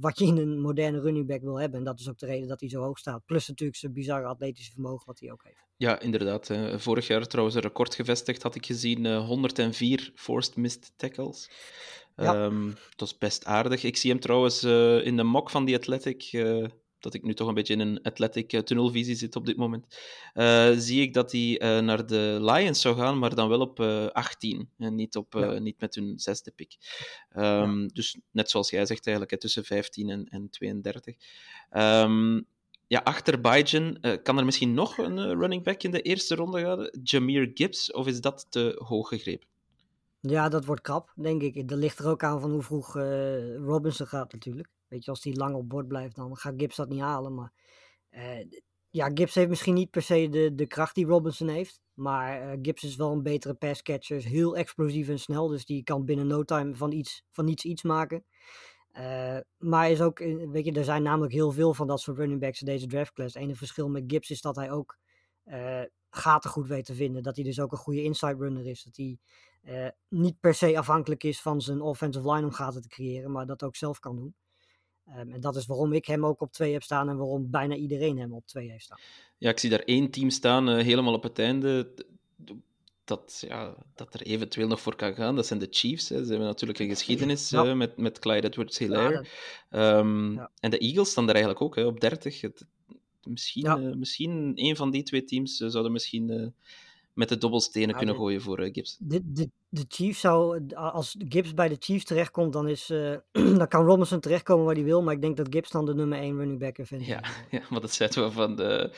[0.00, 1.78] wat je in een moderne running back wil hebben.
[1.78, 3.24] En dat is ook de reden dat hij zo hoog staat.
[3.26, 5.66] Plus natuurlijk zijn bizarre atletische vermogen wat hij ook heeft.
[5.76, 6.50] Ja, inderdaad.
[6.76, 9.06] Vorig jaar trouwens een record gevestigd, had ik gezien.
[9.06, 11.50] eh, 104 forced missed tackles.
[12.16, 12.34] Ja.
[12.34, 13.82] Ehm, dat is best aardig.
[13.82, 14.64] Ik zie hem trouwens
[15.04, 16.22] in de mock van die Athletic,
[17.02, 19.96] dat ik nu toch een beetje in een Athletic eh, tunnelvisie zit op dit moment,
[20.34, 23.80] eh, zie ik dat hij eh, naar de Lions zou gaan, maar dan wel op
[23.80, 25.58] eh 18 en niet, op, Ja.
[25.58, 26.76] niet met hun zesde pick.
[27.30, 31.16] Ehm, Dus net zoals jij zegt eigenlijk, hè, tussen 15 en, en 32.
[31.70, 32.40] Ehm,
[32.86, 36.90] ja, achter Bijan, kan er misschien nog een running back in de eerste ronde gaan?
[37.02, 39.48] Jameer Gibbs, of is dat te hoog gegrepen?
[40.20, 41.68] Ja, dat wordt krap, denk ik.
[41.68, 42.94] Dat ligt er ook aan van hoe vroeg
[43.64, 44.68] Robinson gaat natuurlijk.
[44.92, 47.34] Weet je, als die lang op bord blijft, dan gaat Gibbs dat niet halen.
[47.34, 47.52] Maar
[48.08, 48.46] eh,
[48.90, 51.80] ja, Gibbs heeft misschien niet per se de, de kracht die Robinson heeft.
[51.94, 54.16] Maar eh, Gibbs is wel een betere passcatcher.
[54.16, 55.48] Is heel explosief en snel.
[55.48, 58.24] Dus die kan binnen no time van, iets, van niets iets maken.
[58.98, 60.18] Uh, maar is ook,
[60.50, 63.34] weet je, er zijn namelijk heel veel van dat soort running backs in deze draftclass.
[63.34, 64.98] Het enige verschil met Gibbs is dat hij ook
[65.44, 67.22] uh, gaten goed weet te vinden.
[67.22, 68.82] Dat hij dus ook een goede inside runner is.
[68.82, 69.18] Dat hij
[69.62, 73.46] uh, niet per se afhankelijk is van zijn offensive line om gaten te creëren, maar
[73.46, 74.34] dat ook zelf kan doen.
[75.08, 77.74] Um, en dat is waarom ik hem ook op twee heb staan en waarom bijna
[77.74, 78.98] iedereen hem op twee heeft staan.
[79.38, 81.94] Ja, ik zie daar één team staan, uh, helemaal op het einde.
[83.04, 85.36] Dat, ja, dat er eventueel nog voor kan gaan.
[85.36, 86.08] Dat zijn de Chiefs.
[86.08, 86.24] Hè.
[86.24, 87.64] Ze hebben natuurlijk een geschiedenis ja.
[87.64, 89.26] uh, met, met Clyde Edwards Hilaire.
[89.70, 90.50] Ja, um, ja.
[90.60, 92.40] En de Eagles staan er eigenlijk ook hè, op 30.
[92.40, 92.66] Het,
[93.22, 96.54] misschien, misschien een van die twee teams zouden misschien
[97.14, 98.96] met de dobbelstenen ja, kunnen de, gooien voor uh, Gibbs.
[99.00, 103.16] De, de, de Chiefs zou, als Gibbs bij de Chiefs terechtkomt, dan, is, uh,
[103.58, 105.02] dan kan Robinson terechtkomen waar hij wil.
[105.02, 107.06] Maar ik denk dat Gibbs dan de nummer 1 running back vindt.
[107.06, 108.90] Ja, ja, maar dat zetten we van, de,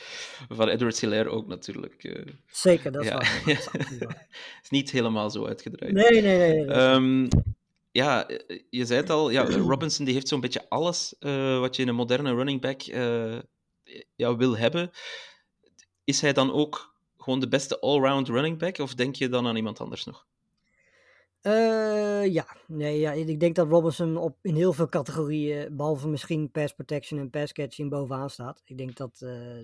[0.49, 2.03] van Edward Hilaire ook natuurlijk.
[2.03, 3.15] Uh, Zeker, dat is ja.
[3.15, 3.41] waar.
[3.45, 4.29] Dat is Het
[4.63, 5.93] is niet helemaal zo uitgedraaid.
[5.93, 6.65] Nee, nee, nee.
[6.65, 6.77] nee.
[6.77, 7.27] Um,
[7.91, 8.27] ja,
[8.69, 11.15] je zei het al, ja, Robinson die heeft zo'n beetje alles
[11.59, 12.81] wat je in een moderne running back
[14.15, 14.89] ja, wil hebben.
[16.03, 16.94] Is hij dan ook
[17.25, 18.77] gewoon de beste all-round running back?
[18.77, 20.25] Of denk je dan aan iemand anders nog?
[21.41, 22.47] Uh, ja.
[22.67, 27.19] Nee, ja, ik denk dat Robinson op, in heel veel categorieën, behalve misschien pass protection
[27.19, 28.61] en pass catching, bovenaan staat.
[28.65, 29.63] Ik denk dat, uh,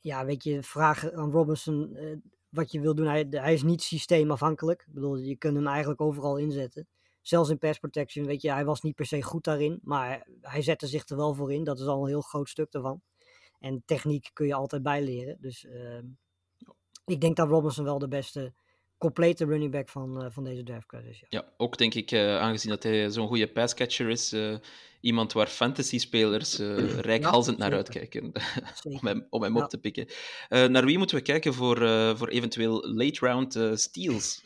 [0.00, 2.16] ja, weet je, vragen aan Robinson uh,
[2.48, 3.06] wat je wil doen.
[3.06, 4.84] Hij, hij is niet systeemafhankelijk.
[4.86, 6.86] Ik bedoel, je kunt hem eigenlijk overal inzetten.
[7.20, 10.62] Zelfs in pass protection, weet je, hij was niet per se goed daarin, maar hij
[10.62, 11.64] zette zich er wel voor in.
[11.64, 13.02] Dat is al een heel groot stuk daarvan.
[13.58, 15.36] En techniek kun je altijd bijleren.
[15.40, 16.04] Dus ehm,
[17.04, 18.52] ik denk dat Robinson wel de beste
[19.02, 21.18] complete running back van, uh, van deze draftclass is.
[21.20, 21.26] Ja.
[21.28, 24.56] ja, ook denk ik, uh, aangezien dat hij zo'n goede passcatcher is, uh,
[25.00, 26.58] iemand waar fantasy-spelers
[27.10, 28.32] rijkhalzend ja, naar uitkijken
[28.82, 29.62] om hem, om hem ja.
[29.62, 30.06] op te pikken.
[30.48, 31.76] naar wie moeten we kijken voor,
[32.16, 34.40] voor eventueel late-round steals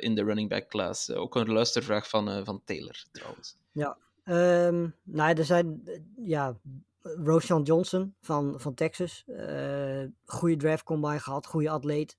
[0.00, 1.10] in de running back class?
[1.10, 3.56] ook een luistervraag van, van Taylor, trouwens.
[3.72, 5.82] Ja, um, nou, er zijn
[6.16, 6.56] ja,
[7.02, 9.24] Roshan Johnson van, van Texas.
[9.26, 12.18] Uh, goede draft combine gehad, goede atleet.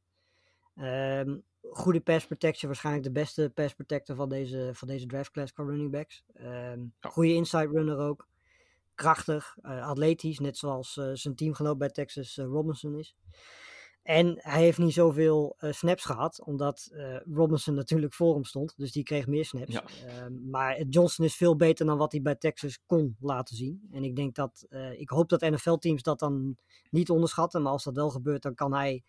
[0.75, 5.53] Um, goede pass protection, waarschijnlijk de beste pass protector van deze, van deze draft class
[5.53, 6.23] qua running backs.
[6.39, 7.09] Um, ja.
[7.09, 8.27] Goede inside runner ook.
[8.95, 13.15] Krachtig, uh, atletisch, net zoals uh, zijn teamgenoot bij Texas Robinson is.
[14.03, 18.73] En hij heeft niet zoveel uh, snaps gehad, omdat uh, Robinson natuurlijk voor hem stond.
[18.77, 19.73] Dus die kreeg meer snaps.
[19.73, 19.83] Ja.
[20.05, 23.87] Uh, maar Johnson is veel beter dan wat hij bij Texas kon laten zien.
[23.91, 26.57] En ik denk dat, eh, ik hoop dat NFL-teams dat dan
[26.89, 27.61] niet onderschatten.
[27.61, 29.03] Maar als dat wel gebeurt, dan kan hij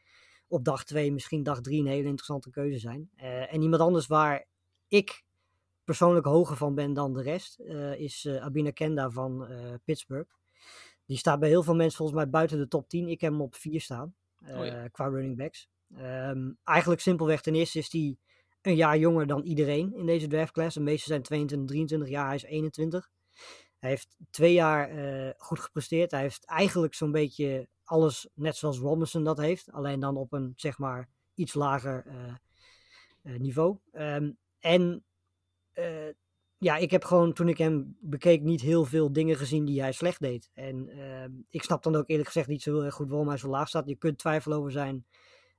[0.48, 3.10] op dag 2, misschien dag 3 een hele interessante keuze zijn.
[3.16, 4.46] Eh, en iemand anders waar
[4.88, 5.24] ik
[5.84, 9.48] persoonlijk hoger van ben dan de rest, eh, is Abina Kenda van
[9.84, 10.30] Pittsburgh.
[11.06, 13.08] Die staat bij heel veel mensen volgens mij buiten de top 10.
[13.08, 14.14] Ik heb hem op 4 staan.
[14.48, 14.88] Oh ja.
[14.88, 15.68] qua running backs.
[15.98, 18.16] Um, eigenlijk simpelweg ten eerste is hij
[18.62, 20.74] een jaar jonger dan iedereen in deze draftclass.
[20.74, 23.10] De meeste zijn 22, 23 jaar, hij is 21.
[23.78, 26.10] Hij heeft twee jaar uh, goed gepresteerd.
[26.10, 29.72] Hij heeft eigenlijk zo'n beetje alles net zoals Robinson dat heeft.
[29.72, 33.78] Alleen dan op een zeg maar iets lager uh, niveau.
[33.92, 35.04] Um, en
[36.62, 39.92] ja, ik heb gewoon toen ik hem bekeek niet heel veel dingen gezien die hij
[39.92, 40.50] slecht deed.
[40.54, 43.36] En uh, ik snap dan ook eerlijk gezegd niet zo heel erg goed waarom hij
[43.36, 43.88] zo laag staat.
[43.88, 45.06] Je kunt twijfelen over zijn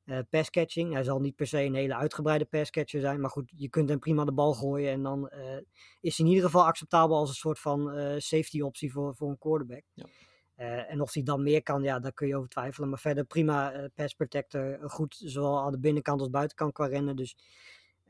[0.06, 0.94] uh, passcatching.
[0.94, 3.22] Hij zal niet per se een hele uitgebreide passcatcher zijn.
[3.22, 4.92] Maar goed, je kunt hem prima de bal gooien.
[4.92, 5.58] En dan uh,
[6.02, 9.30] is hij in ieder geval acceptabel als een soort van uh, safety optie voor, voor
[9.30, 9.84] een quarterback.
[9.94, 10.06] Ja.
[10.88, 12.90] en of hij dan meer kan, ja, daar kun je over twijfelen.
[12.90, 14.80] Maar verder prima pass protector.
[14.82, 17.16] Goed, zowel aan de binnenkant als buitenkant qua rennen.
[17.16, 17.36] Dus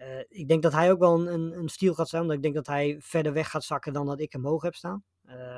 [0.02, 2.44] uh, ik denk dat hij ook wel een, een, een stiel gaat zijn, omdat ik
[2.44, 5.04] denk dat hij verder weg gaat zakken dan dat ik hem hoog heb staan.
[5.26, 5.58] Uh,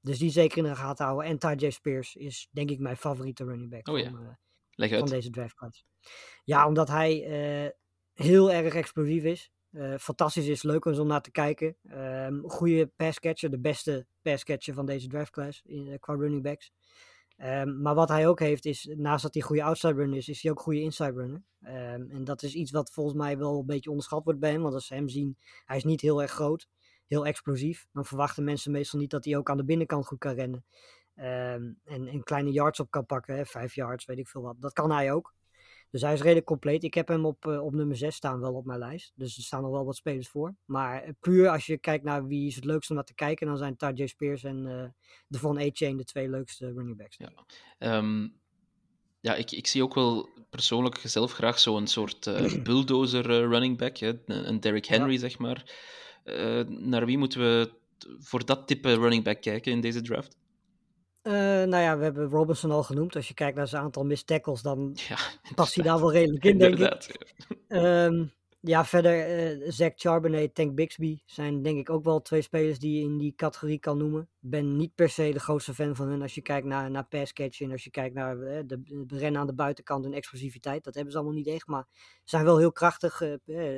[0.00, 1.40] dus die zeker in de gaten houden.
[1.40, 1.70] En J.
[1.70, 4.10] Spears is denk ik mijn favoriete running back oh, ja.
[4.10, 4.36] van,
[4.88, 5.84] uh, van deze draft class.
[6.44, 7.12] Ja, omdat hij
[8.14, 9.50] heel erg explosief is.
[9.98, 11.76] fantastisch is, leuk om naar te kijken.
[11.88, 16.72] Ehm, goede passcatcher, de beste passcatcher van deze draft class in, qua running backs.
[17.42, 20.42] Um, maar wat hij ook heeft is, naast dat hij goede outside runner is, is
[20.42, 21.42] hij ook een goede inside runner.
[21.60, 24.62] Um, en dat is iets wat volgens mij wel een beetje onderschat wordt bij hem.
[24.62, 26.68] Want als ze hem zien, hij is niet heel erg groot,
[27.06, 27.86] heel explosief.
[27.92, 30.64] Dan verwachten mensen meestal niet dat hij ook aan de binnenkant goed kan rennen.
[31.14, 34.56] En, en kleine yards op kan pakken, hè, vijf yards, weet ik veel wat.
[34.58, 35.34] Dat kan hij ook.
[35.90, 36.84] Dus hij is redelijk compleet.
[36.84, 39.12] Ik heb hem op, uh, op nummer 6 staan wel op mijn lijst.
[39.14, 40.54] Dus er staan nog wel wat spelers voor.
[40.64, 43.46] Maar uh, puur als je kijkt naar wie is het leukste om naar te kijken,
[43.46, 44.84] dan zijn Tajay Spears en uh,
[45.28, 47.16] Devon A-Chain de twee leukste running backs.
[47.16, 47.96] Ja.
[47.96, 48.38] Um,
[49.20, 53.96] Ja, ik, ik zie ook wel persoonlijk zelf graag zo'n soort uh, bulldozer running back,
[53.96, 54.12] hè?
[54.26, 55.18] een Derrick Henry, ja.
[55.18, 55.72] zeg maar.
[56.68, 57.72] Naar wie moeten we
[58.18, 60.39] voor dat type running back kijken in deze draft?
[61.22, 63.16] Nou ja, we hebben Robinson al genoemd.
[63.16, 65.16] Als je kijkt naar zijn aantal missed tackles, dan ja,
[65.54, 67.18] past hij daar wel redelijk in, denk ik.
[67.68, 68.04] Ja.
[68.04, 72.78] Um, ja, verder uh, Zach Charbonnet, Tank Bixby zijn denk ik ook wel twee spelers
[72.78, 74.20] die je in die categorie kan noemen.
[74.20, 77.04] Ik ben niet per se de grootste fan van hun als je kijkt naar, naar
[77.04, 80.12] pass catch en als je kijkt naar uh, de, de rennen aan de buitenkant en
[80.12, 80.84] explosiviteit.
[80.84, 81.86] Dat hebben ze allemaal niet echt, maar
[82.24, 83.22] zijn wel heel krachtig,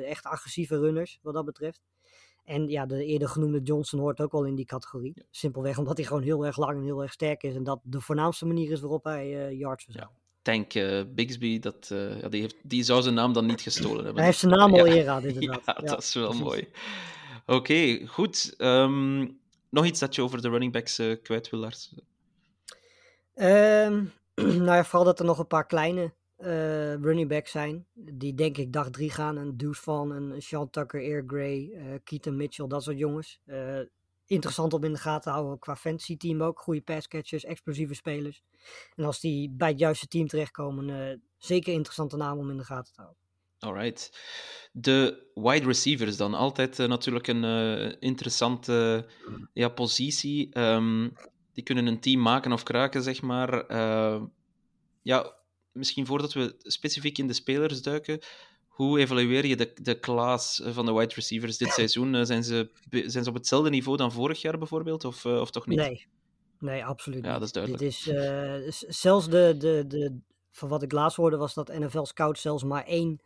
[0.05, 1.81] echt agressieve runners wat dat betreft.
[2.43, 5.25] En ja, de eerder genoemde Johnson hoort ook wel in die categorie.
[5.29, 8.01] Simpelweg omdat hij gewoon heel erg lang en heel erg sterk is en dat de
[8.01, 10.15] voornaamste manier is waarop hij yards verzamelt.
[10.15, 10.21] Ja.
[10.43, 13.95] Tank uh, Bixby, dat, uh, ja, die, heeft, die zou zijn naam dan niet gestolen
[14.03, 14.15] hebben.
[14.15, 14.85] Hij heeft zijn naam al ja.
[14.85, 15.23] inderdaad.
[15.33, 15.65] inderdaad.
[15.65, 16.67] Ja, dat is wel mooi.
[17.45, 18.55] Oké, okay, goed.
[18.57, 21.93] Um, nog iets dat je over de running backs uh, kwijt wil, Lars?
[23.35, 24.11] Um,
[24.65, 27.85] nou ja, vooral dat er nog een paar kleine running backs zijn.
[27.93, 29.35] Die denk ik dag drie gaan.
[29.35, 31.71] Een Deuce Van, een Sean Tucker, Air Gray,
[32.03, 33.39] Keaton Mitchell, dat soort jongens
[34.33, 36.59] interessant om in de gaten te houden qua fantasy team ook.
[36.59, 38.43] Goede passcatchers, explosieve spelers.
[38.95, 42.63] En als die bij het juiste team terechtkomen, uh, zeker interessante naam om in de
[42.63, 43.21] gaten te houden.
[43.59, 44.19] Alright.
[44.71, 46.33] De wide receivers dan.
[46.33, 49.07] Altijd uh, natuurlijk een uh, interessante
[49.53, 50.59] ja, positie.
[50.59, 51.13] Um,
[51.53, 53.73] die kunnen een team maken of kraken, zeg maar.
[55.01, 55.35] ja,
[55.73, 58.19] misschien voordat we specifiek in de spelers duiken,
[58.67, 62.25] hoe evalueer je de, de klas van de wide receivers dit seizoen?
[62.25, 65.77] Zijn ze, zijn ze op hetzelfde niveau dan vorig jaar bijvoorbeeld, of, of toch niet?
[65.77, 66.07] Nee,
[66.59, 67.83] nee absoluut ja, dat is duidelijk.
[67.83, 70.19] Dit is, uh, zelfs de, de, de,
[70.51, 73.21] van wat ik laatst hoorde, was dat NFL Scouts zelfs maar één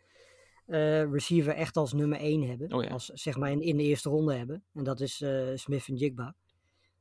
[0.67, 2.73] uh, receiver echt als nummer één hebben.
[2.73, 2.89] Oh ja.
[2.89, 4.63] Als zeg maar in, in, de eerste ronde hebben.
[4.73, 6.36] En dat is uh, Smith en Jigba.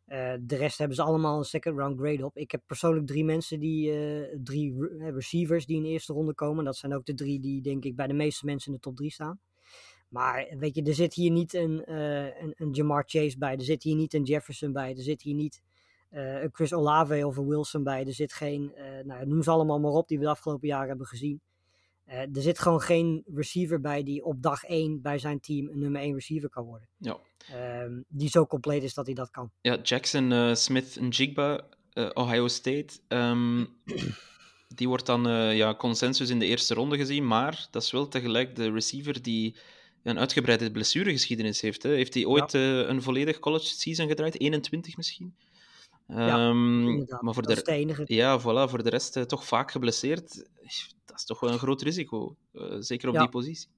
[0.07, 2.37] Uh, de rest hebben ze allemaal een second round grade op.
[2.37, 6.35] Ik heb persoonlijk drie mensen die, uh, drie re receivers die in de eerste ronde
[6.35, 6.65] komen.
[6.65, 8.97] Dat zijn ook de drie die denk ik bij de meeste mensen in de top
[8.97, 9.41] drie staan.
[10.09, 13.53] Maar weet je, er zit hier niet een, een, een, Jamar Chase bij.
[13.57, 14.91] Er zit hier niet een Jefferson bij.
[14.91, 15.63] Er zit hier niet
[16.11, 18.07] een Chris Olave of een Wilson bij.
[18.07, 18.73] Er zit geen,
[19.05, 21.41] nou, noem ze allemaal maar op die we de afgelopen jaren hebben gezien.
[22.09, 25.79] Uh, er zit gewoon geen receiver bij die op dag 1 bij zijn team een
[25.79, 26.89] nummer 1 receiver kan worden.
[26.97, 27.19] Ja.
[27.83, 29.51] Um, die zo compleet is dat hij dat kan.
[29.61, 32.89] Ja, Jackson, uh, Smith en Jigba, uh, Ohio State.
[33.09, 33.69] Um,
[34.77, 38.57] die wordt dan ja, consensus in de eerste ronde gezien, maar dat is wel tegelijk
[38.57, 39.57] de receiver die
[40.03, 41.83] een uitgebreide blessuregeschiedenis heeft.
[41.83, 41.91] Hè.
[41.91, 42.61] Heeft hij ooit ja.
[42.61, 44.41] een volledig college season gedraaid?
[44.41, 45.35] 21 misschien?
[46.07, 48.03] Ja, um, maar voor dat de, enige.
[48.07, 50.49] Ja, voilà, voor de rest uh, toch vaak geblesseerd.
[51.05, 53.21] Dat is toch wel een groot risico, uh, zeker op ja.
[53.21, 53.69] die positie.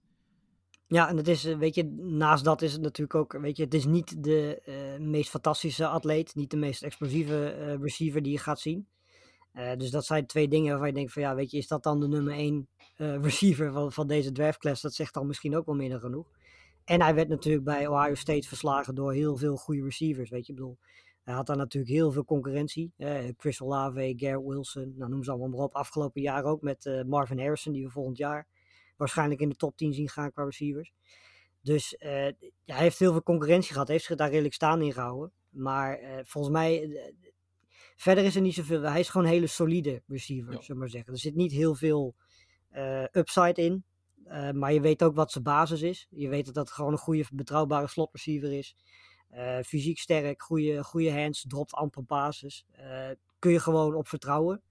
[0.87, 3.75] Ja, en het is, weet je, naast dat is het natuurlijk ook, weet je, het
[3.75, 8.61] is niet de uh, meest fantastische atleet, niet de meest explosieve receiver die je gaat
[8.61, 8.89] zien.
[9.77, 12.01] dus dat zijn twee dingen waarvan je denkt van, ja, weet je, is dat dan
[12.01, 12.69] de nummer één
[13.27, 14.83] receiver van, van deze draftclass?
[14.83, 16.27] Dat zegt dan misschien ook wel meer dan genoeg.
[16.85, 20.53] En hij werd natuurlijk bij Ohio State verslagen door heel veel goede receivers, weet je,
[20.53, 20.79] ik bedoel...
[21.29, 22.93] Hij had daar natuurlijk heel veel concurrentie.
[22.97, 25.75] Eh, Chris Olave, Garrett Wilson, nou, noem ze allemaal maar op.
[25.75, 28.47] Afgelopen jaar ook met uh, Marvin Harrison, die we volgend jaar
[28.97, 30.93] waarschijnlijk in de top 10 zien gaan qua receivers.
[31.61, 32.27] Dus uh,
[32.65, 33.89] ja, hij heeft heel veel concurrentie gehad.
[33.89, 35.33] Heeft zich daar redelijk staan in gehouden.
[35.49, 37.01] Maar volgens mij,
[37.97, 38.83] verder is er niet zoveel.
[38.83, 40.61] Hij is gewoon een hele solide receiver, ja.
[40.61, 41.13] zullen maar zeggen.
[41.13, 42.15] Er zit niet heel veel
[43.13, 43.85] upside in.
[44.55, 46.07] maar je weet ook wat zijn basis is.
[46.11, 48.77] Je weet dat dat gewoon een goede, betrouwbare slot receiver is.
[49.35, 52.65] Uh, fysiek sterk, goede, goede hands, dropt amper basis.
[52.81, 54.63] Uh, kun je gewoon op vertrouwen.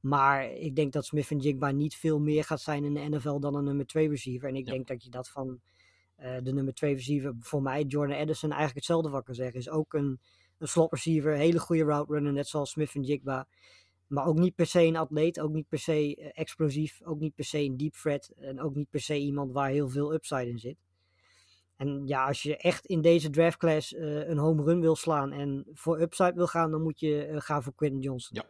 [0.00, 3.38] Maar ik denk dat Smith en Jigba niet veel meer gaat zijn in de NFL
[3.38, 4.48] dan een nummer 2 receiver.
[4.48, 4.72] En ik Ja.
[4.72, 5.60] denk dat je dat van
[6.16, 9.58] eh, de nummer 2 receiver, voor mij, Jordan Addison, eigenlijk hetzelfde wat kan zeggen.
[9.58, 10.20] Is ook een,
[10.58, 13.46] een slot receiver, hele goede route runner, net zoals Smith en Jigba.
[14.06, 17.34] Maar ook niet per se een atleet, ook niet per se eh, explosief, ook niet
[17.34, 18.28] per se een deep threat.
[18.36, 20.83] En ook niet per se iemand waar heel veel upside in zit.
[21.76, 25.66] En ja, als je echt in deze draftclass eh een home run wil slaan en
[25.72, 28.36] voor upside wil gaan, dan moet je eh, gaan voor Quentin Johnson.
[28.36, 28.44] Ja.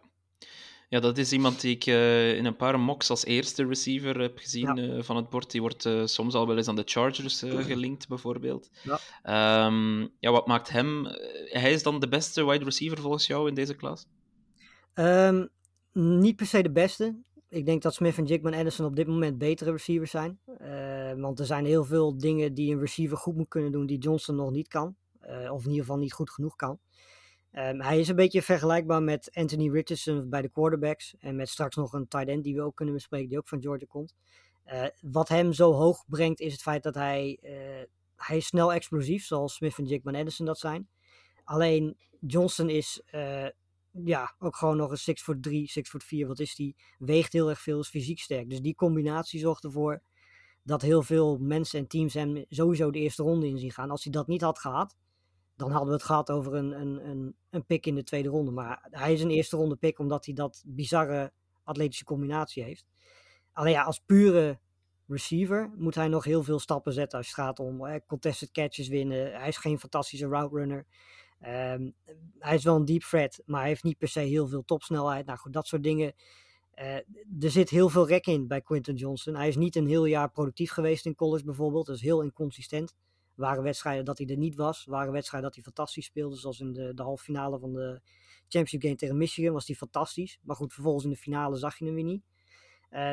[0.89, 4.39] Ja, dat is iemand die ik eh, in een paar mocks als eerste receiver heb
[4.39, 5.03] gezien Ja.
[5.03, 5.51] van het bord.
[5.51, 8.71] Die wordt soms al wel eens aan de Chargers gelinkt, bijvoorbeeld.
[8.83, 8.99] Ja.
[9.23, 11.05] Ehm, ja, wat maakt hem...
[11.45, 14.07] hij is dan de beste wide receiver volgens jou in deze klas?
[14.95, 15.47] Ehm,
[15.93, 17.15] niet per se de beste.
[17.55, 20.39] Ik denk dat Smith en Jigman Edison op dit moment betere receivers zijn.
[20.59, 23.99] Eh, want er zijn heel veel dingen die een receiver goed moet kunnen doen die
[23.99, 24.97] Johnson nog niet kan.
[25.21, 26.79] Eh, of in ieder geval niet goed genoeg kan.
[27.51, 31.15] Ehm, hij is een beetje vergelijkbaar met Anthony Richardson bij de quarterbacks.
[31.19, 33.63] En met straks nog een tight end die we ook kunnen bespreken, die ook van
[33.63, 34.15] Georgia komt.
[34.65, 37.39] Eh, wat hem zo hoog brengt is het feit dat hij,
[38.17, 40.89] hij is snel explosief, zoals Smith en Jigman Edison dat zijn.
[41.45, 43.03] Alleen Johnson is
[44.05, 46.77] ja, ook gewoon nog een 6 voor 3, 6 voor 4, wat is die?
[46.99, 48.51] Weegt heel erg veel, is fysiek sterk.
[48.51, 50.03] Dus die combinatie zorgt ervoor
[50.63, 53.91] dat heel veel mensen en teams hem sowieso de eerste ronde in zien gaan.
[53.91, 54.97] Als hij dat niet had gehad,
[55.57, 58.51] dan hadden we het gehad over een, een, een, een pick in de tweede ronde.
[58.51, 61.33] Maar hij is een eerste ronde pick omdat hij dat bizarre
[61.65, 62.87] atletische combinatie heeft.
[63.53, 64.59] Alleen als pure
[65.07, 69.33] receiver moet hij nog heel veel stappen zetten als het gaat om contested catches winnen.
[69.33, 70.87] Hij is geen fantastische route runner.
[71.45, 71.91] Ehm,
[72.39, 75.27] hij is wel een deep threat, maar hij heeft niet per se heel veel topsnelheid.
[75.27, 76.15] Nou goed, dat soort dingen.
[76.71, 76.95] Eh,
[77.41, 79.35] er zit heel veel rek in bij Quinton Johnson.
[79.35, 81.87] Hij is niet een heel jaar productief geweest in college bijvoorbeeld.
[81.87, 82.95] Dat is heel inconsistent.
[83.35, 84.85] Waren wedstrijden dat hij er niet was.
[84.85, 86.37] Waren wedstrijden dat hij fantastisch speelde.
[86.37, 88.01] Zoals in de, de halve finale van de
[88.49, 90.39] Championship Game tegen Michigan was hij fantastisch.
[90.43, 92.25] Maar goed, vervolgens in de finale zag je hem weer niet.
[92.91, 93.13] Uh,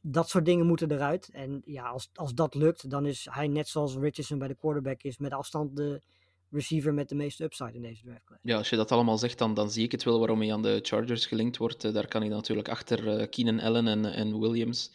[0.00, 1.28] dat soort dingen moeten eruit.
[1.32, 5.02] En ja, als, als dat lukt, dan is hij net zoals Richardson bij de quarterback
[5.02, 6.02] is met afstand de
[6.50, 8.40] receiver met de meeste upside in deze draft class.
[8.44, 10.62] Ja, als je dat allemaal zegt, dan, dan zie ik het wel waarom hij aan
[10.62, 11.84] de Chargers gelinkt wordt.
[11.84, 14.92] Uh, daar kan hij natuurlijk achter uh, Keenan Allen en, en Williams.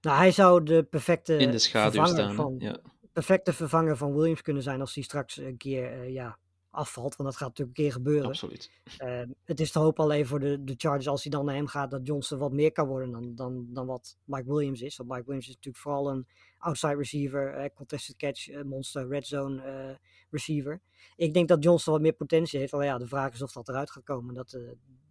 [0.00, 2.34] Nou, hij zou de perfecte in de schaduw staan.
[2.34, 2.76] Van, ja.
[3.12, 6.38] perfecte vervanger van Williams kunnen zijn als hij straks een keer uh, ja,
[6.74, 7.16] afvalt.
[7.16, 8.26] Want dat gaat natuurlijk een keer gebeuren.
[8.26, 8.70] Absoluut.
[8.98, 11.66] Uh, het is te hopen alleen voor de, de Chargers als hij dan naar hem
[11.66, 14.96] gaat dat Johnson wat meer kan worden dan, dan, dan wat Mike Williams is.
[14.96, 16.26] Want Mike Williams is natuurlijk vooral een
[16.58, 19.98] outside receiver, uh, contested catch, uh, monster, red zone
[20.30, 20.80] receiver.
[21.16, 22.72] Ik denk dat Johnson wat meer potentie heeft.
[22.72, 24.34] Alleen ja, de vraag is of dat eruit gaat komen.
[24.34, 24.58] Dat,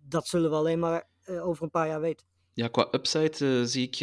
[0.08, 2.28] dat zullen we alleen maar over een paar jaar weten.
[2.54, 4.00] Ja, qua upside zie ik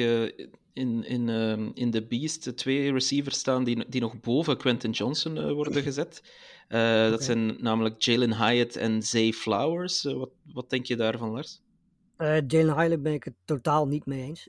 [0.72, 5.36] in, in, uh, in de Beast twee receivers staan die, die nog boven Quentin Johnson
[5.36, 6.22] uh, worden gezet.
[6.68, 7.10] Uh, okay.
[7.10, 10.04] Dat zijn namelijk Jalen Hyatt en Zay Flowers.
[10.04, 11.62] Uh, wat, wat denk je daarvan, Lars?
[12.46, 14.46] Jalen Hyatt ben ik het totaal niet mee eens.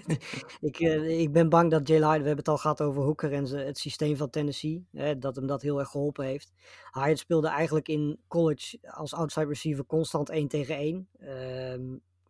[0.60, 3.44] ik, ik ben bang dat Jalen Hyatt, we hebben het al gehad over Hooker en
[3.44, 4.84] het systeem van Tennessee,
[5.18, 6.52] dat hem dat heel erg geholpen heeft.
[6.92, 11.08] Hyatt speelde eigenlijk in college als outside receiver constant 1 tegen 1.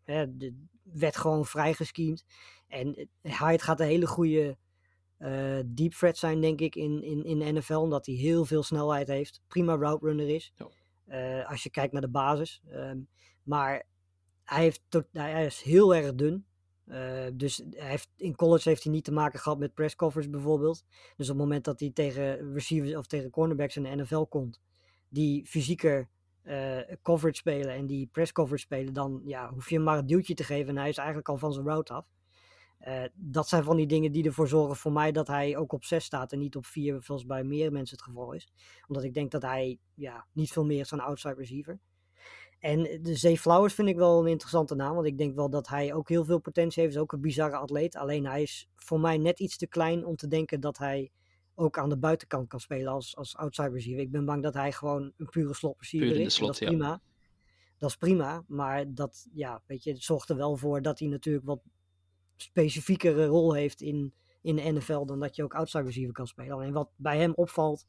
[0.05, 0.55] de,
[0.93, 2.25] werd gewoon vrijgeskiemd.
[2.69, 4.57] En Hyatt gaat een hele goede
[5.19, 7.75] uh, deep threat zijn, denk ik, in, in, in de NFL.
[7.75, 9.43] Omdat hij heel veel snelheid heeft.
[9.47, 10.53] Prima route runner is.
[10.57, 10.69] Ja.
[11.41, 12.63] Uh, als je kijkt naar de basis.
[12.73, 13.09] Um,
[13.43, 13.87] maar
[14.45, 16.47] hij, heeft tot, hij is heel erg dun.
[16.87, 20.31] Uh, dus hij heeft, in college heeft hij niet te maken gehad met press coverage
[20.31, 20.85] bijvoorbeeld.
[21.17, 24.61] Dus op het moment dat hij tegen receivers of tegen cornerbacks in de NFL komt,
[25.09, 26.09] die fysieker
[26.45, 30.07] uh, coverage spelen en die press coverage spelen, dan ja, hoef je hem maar een
[30.07, 32.07] duwtje te geven en hij is eigenlijk al van zijn route af.
[32.89, 35.85] Uh, dat zijn van die dingen die ervoor zorgen voor mij dat hij ook op
[35.85, 38.49] 6 staat en niet op 4, zoals bij meer mensen het geval is.
[38.89, 41.79] Omdat ik denk dat hij ja, niet veel meer is dan outside receiver.
[42.59, 45.69] En de Zee Flowers vind ik wel een interessante naam, want ik denk wel dat
[45.69, 46.95] hij ook heel veel potentie heeft.
[46.95, 47.97] Is ook een bizarre atleet.
[47.97, 51.11] Alleen hij is voor mij net iets te klein om te denken dat hij
[51.55, 54.03] ook aan de buitenkant kan spelen als, als outside receiver.
[54.03, 56.35] Ik ben bang dat hij gewoon een pure slot receiver Puur is.
[56.35, 56.67] slot, dat is ja.
[56.69, 57.01] prima.
[57.79, 61.09] Dat is prima, maar dat, ja, weet je, het zorgt er wel voor dat hij
[61.09, 61.63] natuurlijk wat
[62.37, 66.53] specifiekere rol heeft in, in de NFL dan dat je ook outside receiver kan spelen.
[66.53, 67.87] Alleen wat bij hem opvalt,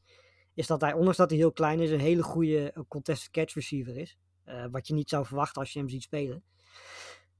[0.53, 3.97] is dat hij, ondanks dat hij heel klein is, een hele goede contested catch receiver
[3.97, 4.17] is.
[4.45, 6.43] Uh, wat je niet zou verwachten als je hem ziet spelen.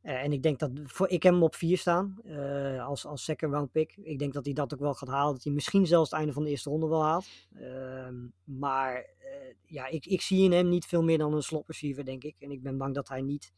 [0.05, 3.23] Uh, en ik denk dat, voor, ik heb hem op 4 staan, uh, als, als
[3.23, 3.95] second round pick.
[3.97, 5.33] Ik denk dat hij dat ook wel gaat halen.
[5.33, 7.25] Dat hij misschien zelfs het einde van de eerste ronde wel haalt.
[7.55, 11.67] Ehm, maar uh, ja, ik, ik zie in hem niet veel meer dan een slot
[11.67, 12.35] receiver, denk ik.
[12.39, 13.53] En ik ben bang dat hij niet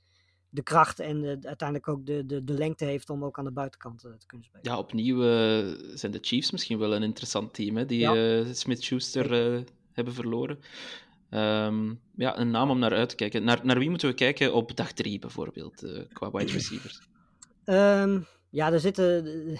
[0.50, 3.52] de kracht en de, uiteindelijk ook de, de, de lengte heeft om ook aan de
[3.52, 4.66] buitenkant te kunnen spelen.
[4.66, 5.22] Ja, opnieuw
[5.96, 8.54] zijn de Chiefs misschien wel een interessant team, hè, die ja.
[8.54, 9.30] Smith-Schuster
[9.92, 10.60] hebben verloren.
[11.30, 13.44] Um, ja, een naam om naar uit te kijken.
[13.44, 17.02] Naar, naar wie moeten we kijken op dag drie bijvoorbeeld, uh, qua wide receivers?
[17.66, 19.26] Um, ja, er zitten...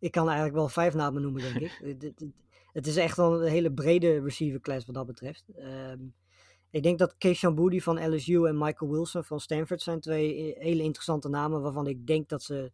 [0.00, 2.12] Ik kan eigenlijk wel vijf namen noemen, denk ik.
[2.72, 5.44] het is echt wel een hele brede receiver class wat dat betreft.
[5.90, 6.14] Um,
[6.70, 10.82] ik denk dat Keishan Boody van LSU en Michael Wilson van Stanford zijn twee hele
[10.82, 12.72] interessante namen waarvan ik denk dat ze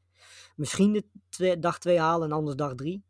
[0.57, 3.03] misschien de twee, dag twee halen en anders dag drie.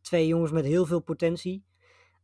[0.00, 1.64] twee jongens met heel veel potentie.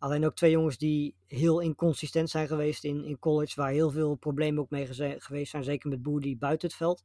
[0.02, 4.14] Alleen ook twee jongens die heel inconsistent zijn geweest in, in college, waar heel veel
[4.14, 4.86] problemen ook mee
[5.18, 7.04] geweest zijn, zeker met Boody buiten het veld.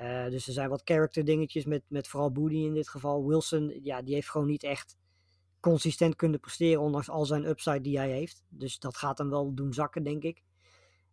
[0.00, 3.26] Uh, dus er zijn wat character dingetjes met, met vooral Boody in dit geval.
[3.26, 4.96] Wilson, ja, die heeft gewoon niet echt
[5.60, 8.44] consistent kunnen presteren, ondanks al zijn upside die hij heeft.
[8.48, 10.42] Dus dat gaat hem wel doen zakken, denk ik.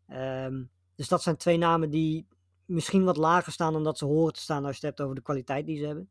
[0.10, 2.28] Um, dus dat zijn twee namen die
[2.66, 5.16] misschien wat lager staan dan dat ze horen te staan als je het hebt over
[5.16, 6.10] de kwaliteit die ze hebben.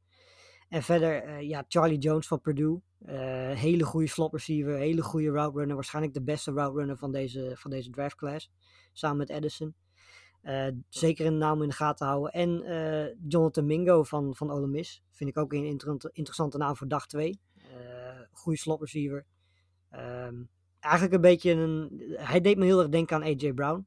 [0.74, 2.80] En verder, uh, ja, Charlie Jones van Purdue.
[3.06, 3.12] Uh,
[3.50, 5.74] hele goede slot receiver, hele goede route runner.
[5.74, 8.50] Waarschijnlijk de beste route runner van deze, van deze draft class.
[8.92, 9.74] Samen met Edison.
[10.42, 12.32] Uh, zeker een naam in de gaten houden.
[12.32, 12.62] En
[13.28, 15.02] Jonathan Mingo van, van Ole Miss.
[15.10, 17.40] Vind ik ook een inter interessante naam voor dag 2.
[18.32, 19.24] goede slot receiver.
[19.92, 20.48] Um,
[20.80, 22.02] eigenlijk een beetje een...
[22.16, 23.52] Hij deed me heel erg denken aan A.J.
[23.52, 23.86] Brown.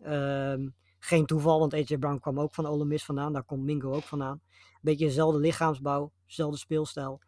[0.00, 0.68] Ehm,
[0.98, 3.32] geen toeval, want AJ Brown kwam ook van Ole Miss vandaan.
[3.32, 4.40] Daar komt Mingo ook vandaan.
[4.80, 7.20] Beetje dezelfde lichaamsbouw, dezelfde speelstijl.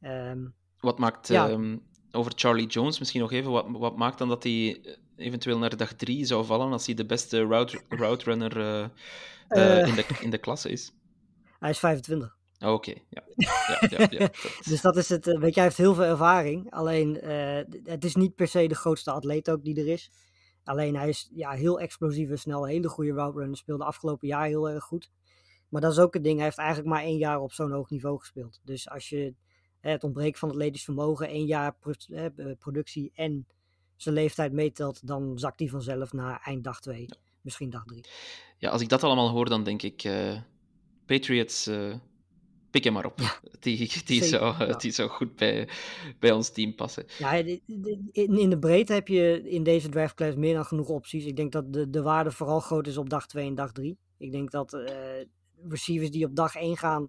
[0.00, 0.46] Ehm,
[0.80, 1.48] Wat maakt, Ja.
[1.48, 1.76] ehm,
[2.10, 4.96] over Charlie Jones misschien nog even, wat, wat maakt dan dat hij eh,
[5.26, 8.82] eventueel naar dag drie zou vallen als hij de beste route, route runner eh,
[9.48, 10.92] eh, in, de, in de klasse is?
[11.58, 12.36] hij is 25.
[12.58, 13.22] Oh, Oké, ja.
[13.36, 15.24] ja, ja, ja dat- Dus dat is het.
[15.24, 16.70] Weet je, hij heeft heel veel ervaring.
[16.72, 17.14] Alleen,
[17.70, 20.10] d- het is niet per se de grootste atleet ook die er is.
[20.64, 22.66] Alleen hij is ja, heel explosief en snel.
[22.66, 23.56] Hele goede route runner.
[23.56, 25.10] Speelde afgelopen jaar heel erg goed.
[25.70, 26.36] Maar dat is ook het ding.
[26.36, 28.60] Hij heeft eigenlijk maar één jaar op zo'n hoog niveau gespeeld.
[28.64, 29.34] Dus als je
[29.80, 31.76] het ontbreken van atletisch vermogen, één jaar
[32.08, 32.26] eh,
[32.58, 33.46] productie en
[33.96, 37.08] zijn leeftijd meetelt, dan zakt hij vanzelf naar eind dag 2.
[37.40, 38.04] Misschien dag 3.
[38.58, 40.36] ja, als ik dat allemaal hoor, dan denk ik, eh,
[41.06, 41.94] Patriots, eh,
[42.70, 43.18] pik hem maar op.
[43.60, 44.76] Die, die, zou, ja.
[44.76, 45.68] die zou goed bij,
[46.18, 47.04] bij ons team passen.
[47.18, 47.32] Ja,
[48.12, 51.24] in, de breedte heb je in deze draftclass meer dan genoeg opties.
[51.24, 53.98] Ik denk dat de, de waarde vooral groot is op dag 2 en dag 3.
[54.18, 54.72] Ik denk dat
[55.68, 57.08] receivers die op dag 1 gaan,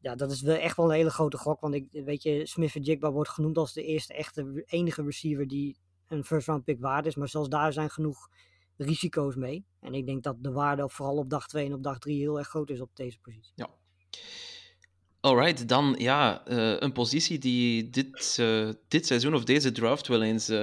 [0.00, 1.60] ja, dat is wel echt wel een hele grote gok.
[1.60, 5.46] Want ik weet je, Smith en Jigba wordt genoemd als de eerste echte enige receiver
[5.48, 5.76] die
[6.08, 7.16] een first round pick waard is.
[7.16, 8.28] Maar zelfs daar zijn genoeg
[8.76, 9.64] risico's mee.
[9.80, 12.38] En ik denk dat de waarde vooral op dag 2 en op dag 3 heel
[12.38, 13.52] erg groot is op deze positie.
[13.54, 13.68] Ja.
[15.20, 20.22] Alright, dan ja, eh, een positie die dit, eh, dit seizoen of deze draft wel
[20.22, 20.58] eens, eh,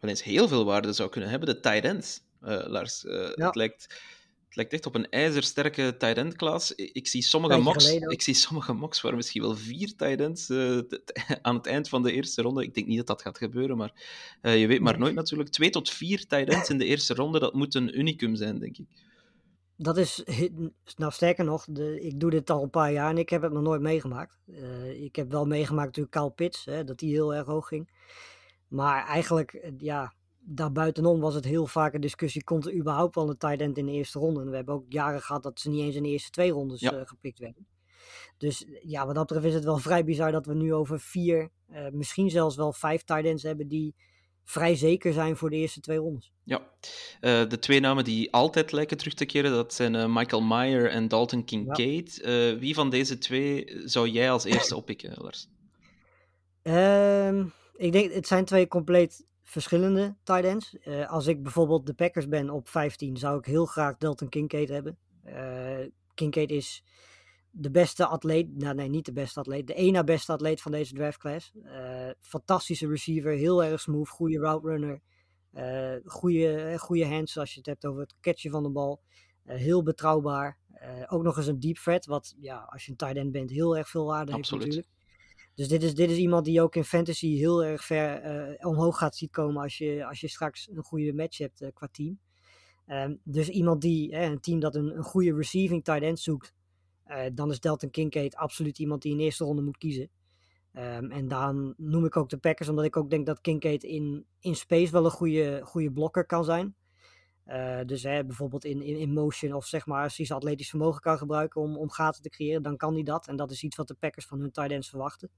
[0.00, 1.48] wel eens heel veel waarde zou kunnen hebben.
[1.48, 3.02] De tight ends, Lars.
[3.02, 3.46] Ja.
[3.46, 4.02] het, lijkt,
[4.50, 6.74] het lijkt echt op een ijzersterke tight end klas.
[6.74, 10.78] Ik, zie sommige mocks, ik zie sommige mocks waar misschien wel vier tight ends eh,
[11.42, 12.62] aan het eind van de eerste ronde.
[12.62, 13.92] Ik denk niet dat dat gaat gebeuren, maar
[14.40, 15.50] eh, je weet maar nooit natuurlijk.
[15.50, 18.78] Twee tot vier tight ends in de eerste ronde, dat moet een unicum zijn, denk
[18.78, 18.86] ik.
[19.76, 20.24] Dat is,
[20.96, 23.52] nou sterker nog, de, ik doe dit al een paar jaar en ik heb het
[23.52, 24.38] nog nooit meegemaakt.
[24.46, 27.90] Eh, ik heb wel meegemaakt natuurlijk Kyle Pitts, hè, dat die heel erg hoog ging.
[28.68, 33.36] Maar eigenlijk, ja, daarbuitenom was het heel vaak een discussie, komt er überhaupt wel een
[33.38, 34.40] tight end in de eerste ronde?
[34.40, 36.80] En we hebben ook jaren gehad dat ze niet eens in de eerste twee rondes
[36.80, 36.92] Ja.
[36.92, 37.66] eh, gepikt werden.
[38.38, 41.50] Dus ja, wat dat betreft is het wel vrij bizar dat we nu over vier,
[41.66, 43.94] eh, misschien zelfs wel vijf tight ends hebben die
[44.44, 46.32] vrij zeker zijn voor de eerste twee rondes.
[46.44, 46.68] Ja,
[47.20, 50.90] Eh, de twee namen die altijd lijken terug te keren, dat zijn eh, Michael Meyer
[50.90, 52.20] en Dalton Kincaid.
[52.20, 55.48] Eh, wie van deze twee zou jij als eerste oppikken, Lars?
[56.62, 60.78] Ehm, ik denk, het zijn twee compleet verschillende tight ends.
[60.78, 64.68] Eh, als ik bijvoorbeeld de Packers ben op 15, zou ik heel graag Dalton Kincaid
[64.68, 64.98] hebben.
[65.22, 65.78] Eh
[66.14, 66.84] Kincaid is
[67.50, 70.94] de beste atleet, nou nee, niet de beste atleet, de na beste atleet van deze
[70.94, 71.52] draftclass.
[71.64, 75.00] Eh fantastische receiver, heel erg smooth, goede route runner.
[76.04, 79.00] goede, goede hands als je het hebt over het catchen van de bal.
[79.44, 80.58] Heel betrouwbaar.
[81.08, 83.76] Ook nog eens een deep threat, wat ja, als je een tight end bent heel
[83.76, 84.66] erg veel waarde heeft Absoluut.
[84.66, 84.99] natuurlijk.
[85.54, 88.98] Dus dit is, dit is iemand die ook in fantasy heel erg ver eh, omhoog
[88.98, 92.18] gaat zien komen als je, als je straks een goede match hebt eh, qua team.
[92.86, 96.54] Ehm, dus iemand die, een team dat een, een goede receiving tight end zoekt,
[97.04, 100.10] eh, dan is Dalton Kincaid absoluut iemand die in de eerste ronde moet kiezen.
[100.72, 104.26] Ehm, en dan noem ik ook de Packers, omdat ik ook denk dat Kincaid in,
[104.40, 106.74] in space wel een goede, goede blokker kan zijn.
[107.50, 111.00] Eh, dus hè, bijvoorbeeld in, in, motion of zeg maar als hij zijn atletisch vermogen
[111.00, 113.28] kan gebruiken om, om gaten te creëren, dan kan hij dat.
[113.28, 115.30] En dat is iets wat de Packers van hun tight ends verwachten.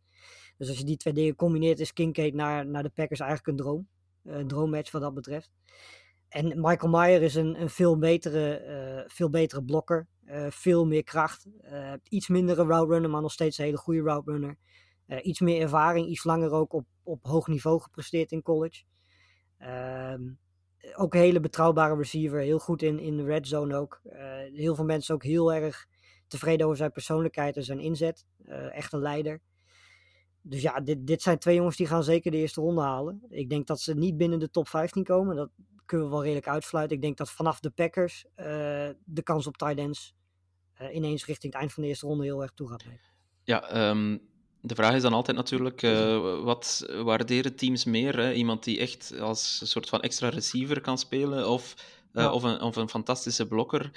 [0.57, 3.65] Dus als je die twee dingen combineert, is Kincaid naar, naar de Packers eigenlijk een
[3.65, 3.89] droom.
[4.25, 5.51] Eh, Een droommatch wat dat betreft.
[6.29, 10.07] En Michael Meyer is een, een veel, betere, eh, veel betere blokker.
[10.51, 11.47] veel meer kracht.
[12.09, 14.57] iets mindere route runner, maar nog steeds een hele goede route runner.
[15.23, 18.83] Iets meer ervaring, iets langer ook op, op hoog niveau gepresteerd in college.
[19.59, 20.21] Ehm,
[20.95, 22.41] ook een hele betrouwbare receiver.
[22.41, 24.01] Heel goed in, in de red zone ook.
[24.05, 24.21] Eh,
[24.55, 25.87] heel veel mensen ook heel erg
[26.27, 28.27] tevreden over zijn persoonlijkheid en zijn inzet.
[28.45, 29.41] Eh, echt een leider.
[30.43, 33.23] Dus ja, dit, dit zijn twee jongens die gaan zeker de eerste ronde halen.
[33.29, 35.37] Ik denk dat ze niet binnen de top 15 komen.
[35.37, 35.51] Dat
[35.85, 36.97] kunnen we wel redelijk uitsluiten.
[36.97, 38.47] Ik denk dat vanaf de Packers eh,
[39.05, 40.15] de kans op tight ends
[40.93, 42.85] ineens richting het eind van de eerste ronde heel erg toe gaat.
[43.45, 44.19] Ja, ehm,
[44.63, 48.17] de vraag is dan altijd natuurlijk, eh, wat waarderen teams meer?
[48.19, 48.33] Hè?
[48.33, 51.75] Iemand die echt als een soort van extra receiver kan spelen of,
[52.13, 52.33] eh, Ja.
[52.33, 53.91] of, een, of een fantastische blokker?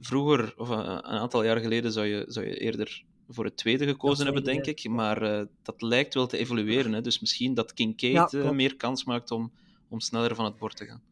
[0.00, 3.86] Vroeger, of een, een aantal jaar geleden, zou je, zou je eerder voor het tweede
[3.86, 4.88] gekozen hebben, denk ik.
[4.88, 6.92] Maar eh, dat lijkt wel te evolueren.
[6.92, 7.00] Hè?
[7.00, 9.52] Dus misschien dat Kincaid eh, meer kans maakt om,
[9.88, 11.02] om sneller van het bord te gaan.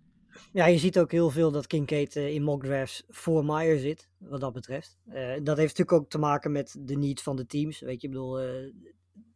[0.52, 4.08] Ja, je ziet ook heel veel dat Kincaid eh, in mock drafts voor Meyer zit,
[4.18, 4.98] wat dat betreft.
[5.08, 7.80] Eh, dat heeft natuurlijk ook te maken met de needs van de teams.
[7.80, 8.72] Weet je, ik bedoel, eh,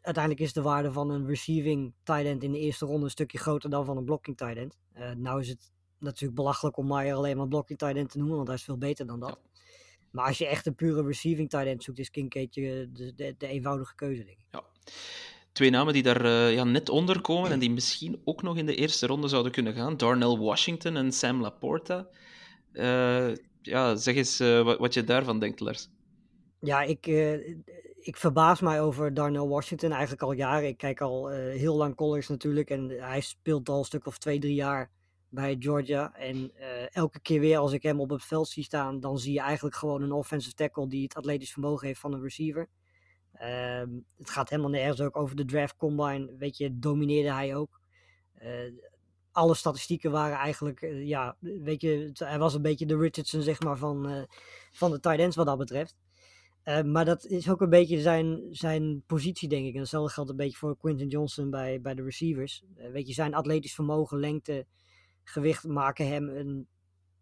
[0.01, 3.39] uiteindelijk is de waarde van een receiving tight end in de eerste ronde een stukje
[3.39, 4.77] groter dan van een blocking tight end.
[4.93, 8.37] Eh, nou is het natuurlijk belachelijk om Meyer alleen maar blocking tight end te noemen,
[8.37, 9.39] want hij is veel beter dan dat.
[10.11, 13.47] Maar als je echt een pure receiving tight end zoekt, is Kincaid de, de, de
[13.47, 14.47] eenvoudige keuze, denk ik.
[14.51, 14.63] Ja.
[15.53, 18.67] twee namen die daar uh, ja, net onder komen en die misschien ook nog in
[18.67, 19.97] de eerste ronde zouden kunnen gaan.
[19.97, 22.09] Darnell Washington en Sam Laporta.
[22.73, 25.89] Uh, ja, zeg eens wat, wat, je daarvan denkt, Lars.
[26.61, 27.07] Ja, ik,
[28.05, 30.69] ik verbaas mij over Darnell Washington eigenlijk al jaren.
[30.69, 34.39] Ik kijk al heel lang college natuurlijk en hij speelt al een stuk of twee,
[34.39, 34.91] drie jaar
[35.29, 36.15] bij Georgia.
[36.15, 36.53] En
[36.93, 39.77] elke keer weer als ik hem op het veld zie staan, dan zie je eigenlijk
[39.77, 42.69] gewoon een offensive tackle die het atletisch vermogen heeft van een receiver.
[43.33, 46.35] Ehm, het gaat helemaal nergens ook over de draft combine.
[46.39, 47.81] Weet je, domineerde hij ook.
[49.33, 53.77] Alle statistieken waren eigenlijk, ja, weet je, hij was een beetje de Richardson, zeg maar,
[53.77, 54.27] van,
[54.73, 55.97] van de tight ends wat dat betreft.
[56.65, 59.75] Ehm, maar dat is ook een beetje zijn, zijn positie, denk ik.
[59.75, 62.65] En hetzelfde geldt een beetje voor Quinton Johnson bij, bij de receivers.
[62.93, 64.67] weet je, zijn atletisch vermogen, lengte,
[65.23, 66.69] gewicht maken hem een,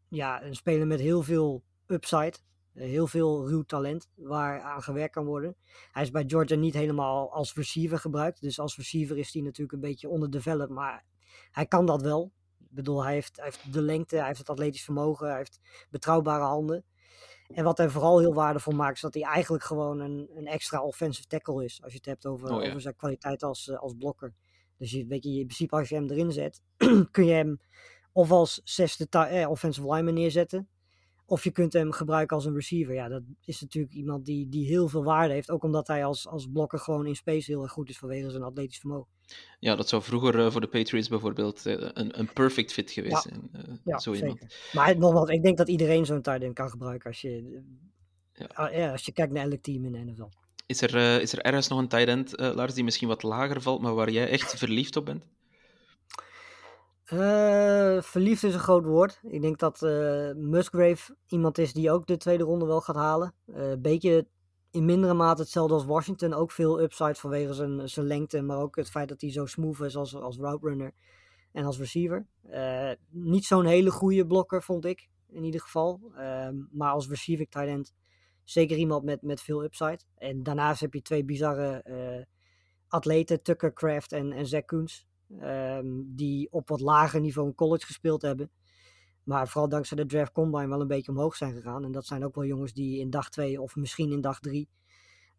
[0.09, 2.34] ja, een speler met heel veel upside.
[2.74, 5.57] Eh, heel veel ruw talent waar aan gewerkt kan worden.
[5.93, 8.40] Hij is bij Georgia niet helemaal als receiver gebruikt.
[8.40, 10.74] Dus als receiver is hij natuurlijk een beetje onderdeveloped.
[10.74, 11.05] Maar
[11.51, 12.32] hij kan dat wel.
[12.59, 15.61] Ik bedoel, hij heeft, hij heeft de lengte, hij heeft het atletisch vermogen, hij heeft
[15.90, 16.84] betrouwbare handen.
[17.55, 20.82] En wat hij vooral heel waardevol maakt, is dat hij eigenlijk gewoon een, een extra
[20.82, 21.82] offensive tackle is.
[21.82, 24.34] Als je het hebt over, oh, over zijn kwaliteit als, uh, als blokker.
[24.76, 26.62] Dus je, weet je, in principe als je hem erin zet,
[27.11, 27.61] kun je hem
[28.12, 30.68] of als zesde eh, offensive lineman neerzetten.
[31.32, 32.94] Of je kunt hem gebruiken als een receiver.
[32.94, 35.50] Ja, dat is natuurlijk iemand die, die heel veel waarde heeft.
[35.50, 38.42] Ook omdat hij als, als blokker gewoon in space heel erg goed is vanwege zijn
[38.42, 39.10] atletisch vermogen.
[39.58, 43.12] Ja, dat zou vroeger uh, voor de Patriots bijvoorbeeld uh, een, een perfect fit geweest
[43.14, 43.20] ja.
[43.20, 43.50] zijn.
[43.56, 44.28] Uh, ja, zo zeker.
[44.28, 44.54] iemand.
[44.72, 47.62] Maar nogmaals, ik denk dat iedereen zo'n tight end kan gebruiken als je,
[48.32, 48.70] ja.
[48.70, 48.90] ja.
[48.90, 50.28] als je kijkt naar elk team in de NFL.
[50.66, 53.80] Is er, is er ergens nog een tight end, Lars, die misschien wat lager valt,
[53.80, 55.24] maar waar jij echt verliefd op bent?
[57.12, 59.20] Uh, verliefd is een groot woord.
[59.22, 63.34] Ik denk dat uh, Musgrave iemand is die ook de tweede ronde wel gaat halen.
[63.46, 64.26] Een uh, beetje
[64.70, 66.34] in mindere mate hetzelfde als Washington.
[66.34, 69.80] Ook veel upside vanwege zijn, zijn lengte, maar ook het feit dat hij zo smooth
[69.80, 70.92] is als, als route runner
[71.52, 72.26] en als receiver.
[73.10, 76.00] niet zo'n hele goede blokker, vond ik in ieder geval.
[76.16, 77.94] Ehm, maar als receiver tight end
[78.44, 80.00] zeker iemand met, met veel upside.
[80.14, 82.26] En daarnaast heb je twee bizarre
[82.88, 85.06] atleten, Tucker Craft en, en Zach Koens.
[85.42, 88.50] Um, die op wat lager niveau in college gespeeld hebben.
[89.24, 91.84] Maar vooral dankzij de draft combine wel een beetje omhoog zijn gegaan.
[91.84, 94.68] En dat zijn ook wel jongens die in dag 2 of misschien in dag 3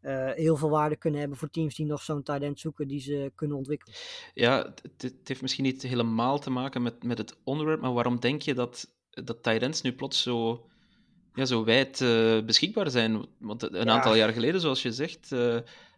[0.03, 3.31] uh, heel veel waarde kunnen hebben voor teams die nog zo'n end zoeken die ze
[3.35, 3.95] kunnen ontwikkelen.
[4.33, 8.41] Ja, het, heeft misschien niet helemaal te maken met, met het onderwerp, maar waarom denk
[8.41, 10.67] je dat, dat ends nu plots zo,
[11.33, 13.25] ja, zo wijd uh, beschikbaar zijn?
[13.39, 13.91] Want een ja.
[13.91, 15.57] aantal jaar geleden, zoals je zegt, uh,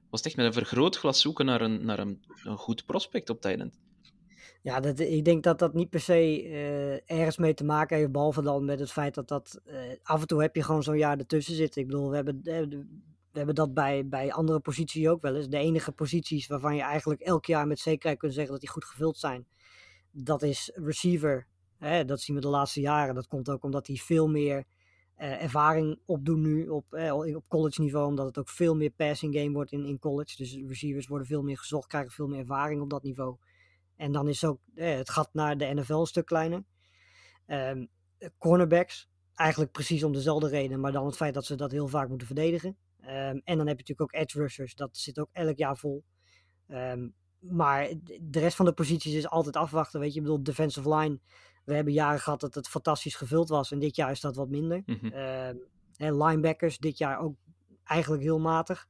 [0.10, 3.42] was het echt met een vergrootglas zoeken naar een, naar een, een goed prospect op
[3.42, 3.80] tight end.
[4.62, 8.12] Ja, dat, ik denk dat dat niet per se uh, ergens mee te maken heeft,
[8.12, 10.98] behalve dan met het feit dat dat uh, af en toe heb je gewoon zo'n
[10.98, 11.82] jaar ertussen zitten.
[11.82, 15.48] Ik bedoel, we hebben, we hebben dat bij, bij andere posities ook wel eens.
[15.48, 18.86] De enige posities waarvan je eigenlijk elk jaar met zekerheid kunt zeggen dat die goed
[18.86, 19.48] gevuld zijn,
[20.12, 21.48] dat is receiver.
[21.78, 23.16] Hè, dat zien we de laatste jaren.
[23.16, 24.64] Dat komt ook omdat die veel meer
[25.18, 26.86] uh, ervaring opdoen nu op,
[27.36, 30.36] op college niveau, omdat het ook veel meer passing game wordt in, in college.
[30.38, 33.38] Dus receivers worden veel meer gezocht, krijgen veel meer ervaring op dat niveau.
[33.96, 36.64] En dan is ook eh, het gat naar de NFL een stuk kleiner.
[37.48, 37.90] Um,
[38.38, 42.10] cornerbacks, eigenlijk precies om dezelfde reden, maar dan het feit dat ze dat heel vaak
[42.10, 42.78] moeten verdedigen.
[43.02, 43.08] Um,
[43.44, 46.04] en dan heb je natuurlijk ook edge rushers, dat zit ook elk jaar vol.
[46.68, 50.00] Um, maar de rest van de posities is altijd afwachten.
[50.00, 51.20] Weet je, ik bedoel, defensive line.
[51.66, 53.72] We hebben jaren gehad dat het fantastisch gevuld was.
[53.72, 54.84] En dit jaar is dat wat minder.
[54.86, 55.12] Mm-hmm.
[55.98, 57.36] en linebackers, dit jaar ook
[57.84, 58.88] eigenlijk heel matig.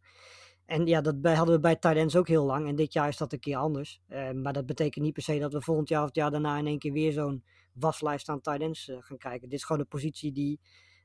[0.65, 2.67] En ja, dat hadden we bij tight ends ook heel lang.
[2.67, 4.01] En dit jaar is dat een keer anders.
[4.09, 6.57] Uh, maar dat betekent niet per se dat we volgend jaar of het jaar daarna
[6.57, 9.49] in één keer weer zo'n waslijst aan tight ends uh, gaan kijken.
[9.49, 10.59] Dit is gewoon een positie die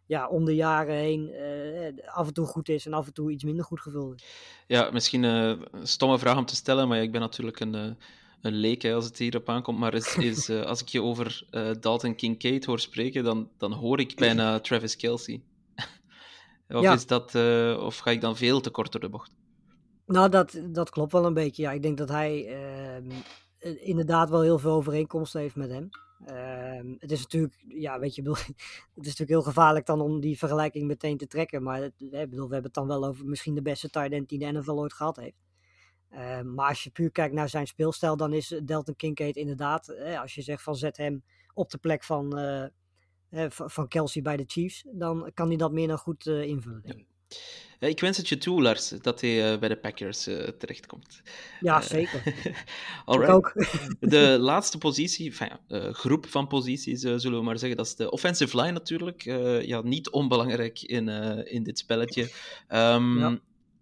[0.07, 3.31] ja, om de jaren heen uh, af en toe goed is en af en toe
[3.31, 4.27] iets minder goed gevuld is.
[4.67, 7.97] Ja, misschien een stomme vraag om te stellen, maar ik ben natuurlijk een,
[8.41, 9.79] een leek als het hierop aankomt.
[9.79, 11.45] Maar is, is, als ik je over
[11.81, 15.43] Dalton Kincaid hoor spreken, dan, dan hoor ik bijna Travis Kelsey.
[16.69, 16.93] of, ja.
[16.93, 17.35] is dat,
[17.79, 19.33] of ga ik dan veel te kort door de bocht?
[20.11, 21.63] Nou, dat, dat klopt wel een beetje.
[21.63, 22.61] Ja, ik denk dat hij
[23.61, 25.89] uh, inderdaad wel heel veel overeenkomsten heeft met hem.
[26.27, 28.39] Uh, het is natuurlijk, ja, weet je, bedoel,
[28.97, 31.63] het is natuurlijk heel gevaarlijk dan om die vergelijking meteen te trekken.
[31.63, 34.39] Maar het, bedoel, we hebben het dan wel over misschien de beste tight end die
[34.39, 35.39] de NFL ooit gehad heeft.
[36.15, 40.21] Uh, maar als je puur kijkt naar zijn speelstijl, dan is Delton Kincaid inderdaad, eh,
[40.21, 41.23] als je zegt van zet hem
[41.55, 42.39] op de plek van,
[43.31, 46.83] uh, van Kelsey bij de Chiefs, dan kan hij dat meer dan goed invullen.
[46.83, 47.07] Denk ik.
[47.79, 50.23] Ja, ik wens het je toe, Lars, dat hij bij de Packers
[50.59, 51.23] terechtkomt.
[51.61, 52.23] Ja, zeker.
[53.05, 53.53] ook.
[54.01, 58.57] de laatste positie, enfin, groep van posities, zullen we maar zeggen, dat is de offensive
[58.57, 59.23] line natuurlijk.
[59.67, 61.09] ja, niet onbelangrijk in,
[61.47, 62.23] in dit spelletje.
[62.69, 63.41] Um, ja.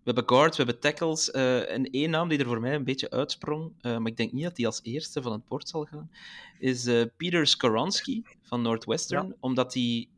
[0.08, 1.30] We hebben guard, we hebben tackles.
[1.30, 4.32] eh, en één naam die er voor mij een beetje uitsprong, eh, maar ik denk
[4.32, 6.10] niet dat die als eerste van het bord zal gaan,
[6.58, 9.36] is eh, Peter Skoronski van Northwestern.
[9.40, 10.08] Omdat hij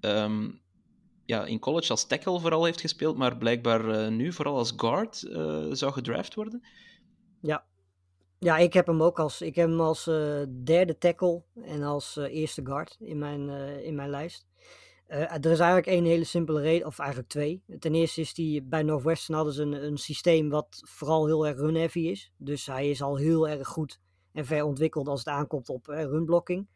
[0.00, 0.50] ehm,
[1.24, 5.16] ja, in college als tackle vooral heeft gespeeld, maar blijkbaar nu vooral als guard
[5.72, 6.62] zou gedraft worden.
[8.38, 10.04] Ja, ik heb hem ook als, ik heb hem als
[10.64, 13.48] derde tackle en als eerste guard in mijn,
[13.82, 14.46] in mijn lijst.
[15.06, 17.62] Eh, er is eigenlijk één hele simpele reden, of eigenlijk twee.
[17.78, 21.56] Ten eerste is die bij Northwestern hadden ze een, een systeem wat vooral heel erg
[21.56, 22.32] run-heavy is.
[22.36, 24.00] Dus hij is al heel erg goed
[24.32, 26.66] en ver ontwikkeld als het aankomt op eh, runblocking.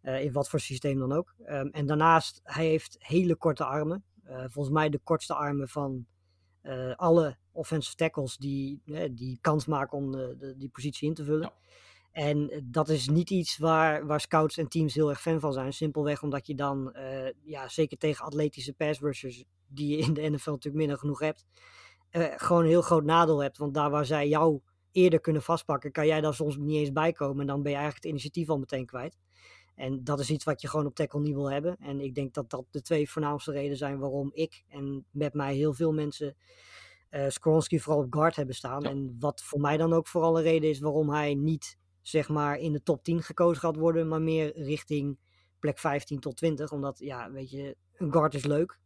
[0.00, 1.34] Eh, in wat voor systeem dan ook.
[1.44, 4.04] Ehm, en daarnaast, hij heeft hele korte armen.
[4.24, 6.06] Volgens mij de kortste armen van
[6.96, 11.40] alle offensive tackles die, die kans maken om de, die positie in te vullen.
[11.40, 11.52] Ja.
[12.12, 15.52] En eh, dat is niet iets waar, waar scouts en teams heel erg fan van
[15.52, 15.72] zijn.
[15.72, 20.30] Simpelweg omdat je dan, eh, ja, zeker tegen atletische pass rushers, die je in de
[20.30, 21.46] NFL natuurlijk minder genoeg hebt,
[22.10, 23.58] eh, gewoon een heel groot nadeel hebt.
[23.58, 24.60] Want daar waar zij jou
[24.90, 27.40] eerder kunnen vastpakken, kan jij daar soms niet eens bij komen.
[27.40, 29.18] En dan ben je eigenlijk het initiatief al meteen kwijt.
[29.74, 31.76] En dat is iets wat je gewoon op tackle niet wil hebben.
[31.80, 35.54] En ik denk dat dat de twee voornaamste redenen zijn waarom ik en met mij
[35.54, 36.36] heel veel mensen
[37.28, 38.82] Skronsky vooral op guard hebben staan.
[38.82, 38.90] Ja.
[38.90, 42.58] En wat voor mij dan ook vooral een reden is waarom hij niet zeg maar
[42.58, 45.18] in de top 10 gekozen gaat worden, maar meer richting
[45.58, 46.72] plek 15 tot 20.
[46.72, 48.78] Omdat, ja, weet je, een guard is leuk,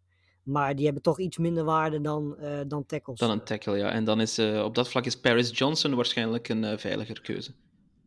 [0.43, 3.19] maar die hebben toch iets minder waarde dan, eh, dan tackles.
[3.19, 3.91] Dan een tackle, ja.
[3.91, 7.51] En dan is eh, op dat vlak is Paris Johnson waarschijnlijk een eh, veiliger keuze.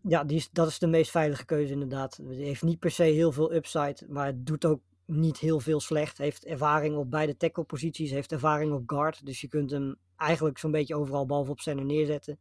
[0.01, 2.17] Ja, die is, dat is de meest veilige keuze inderdaad.
[2.17, 5.79] Het heeft niet per se heel veel upside, maar het doet ook niet heel veel
[5.79, 6.17] slecht.
[6.17, 9.25] Heeft ervaring op beide tackle posities, heeft ervaring op guard.
[9.25, 12.39] Dus je kunt hem eigenlijk zo'n beetje overal behalve op center neerzetten.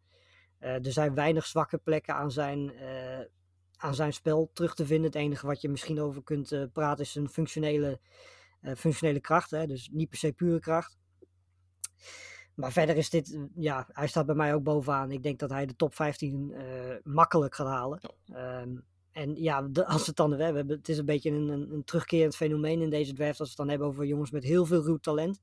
[0.58, 3.20] Eh, er zijn weinig zwakke plekken aan zijn, eh,
[3.76, 5.06] aan zijn spel terug te vinden.
[5.06, 8.00] Het enige wat je misschien over kunt eh, praten is zijn functionele,
[8.76, 9.50] functionele kracht.
[9.50, 9.66] Hè?
[9.66, 10.98] Dus niet per se pure kracht.
[12.58, 15.10] Maar verder is dit, ja, hij staat bij mij ook bovenaan.
[15.10, 16.64] Ik denk dat hij de top 15 eh,
[17.02, 18.00] makkelijk gaat halen.
[18.32, 18.76] Ehm,
[19.12, 21.72] en ja, de- als we het dan we hebben, het is een beetje een, een,
[21.72, 23.40] een terugkerend fenomeen in deze draft.
[23.40, 25.40] Als we het dan hebben over jongens met heel veel ruw talent.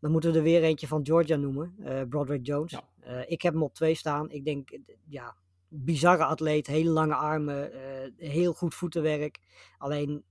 [0.00, 2.70] Dan moeten we er weer eentje van Georgia noemen, eh, Broderick Jones.
[2.70, 2.88] Ja.
[3.00, 4.30] Eh, ik heb hem op twee staan.
[4.30, 4.78] Ik denk,
[5.08, 5.36] ja,
[5.68, 9.40] bizarre atleet, hele lange armen, eh, heel goed voetenwerk.
[9.78, 10.24] Alleen,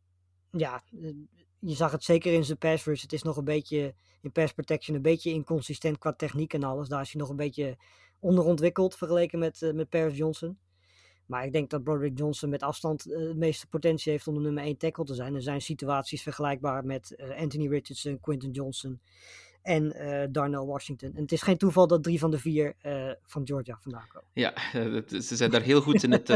[0.52, 0.84] ja,
[1.60, 3.02] je zag het zeker in zijn pass rush.
[3.02, 6.88] Het is nog een beetje in pass protection, een beetje inconsistent qua techniek en alles.
[6.88, 7.78] Daar is hij nog een beetje
[8.20, 10.58] onderontwikkeld vergeleken met, met Paris Johnson.
[11.26, 14.40] Maar ik denk dat Broderick Johnson met afstand eh, de meeste potentie heeft om de
[14.40, 15.36] nummer 1 tackle te zijn.
[15.36, 19.02] Er zijn situaties vergelijkbaar met Anthony Richardson, Quinton Johnson
[19.66, 21.12] en eh, Darnell Washington.
[21.16, 24.30] En het is geen toeval dat drie van de vier eh, van Georgia vandaan komen.
[24.34, 26.30] Ja, eh, ze zijn daar heel goed in het,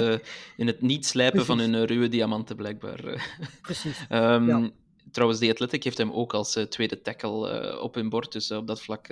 [0.58, 3.02] in het niet slijpen van hun ruwe diamanten, blijkbaar.
[3.62, 4.06] Precies.
[4.10, 4.70] Ehm, Ja.
[5.12, 8.82] Trouwens, The Athletic heeft hem ook als tweede tackle op hun bord, dus op dat
[8.82, 9.08] vlak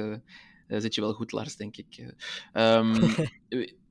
[0.67, 2.13] zit je wel goed, Lars, denk ik.
[2.53, 2.95] Eh, ehm,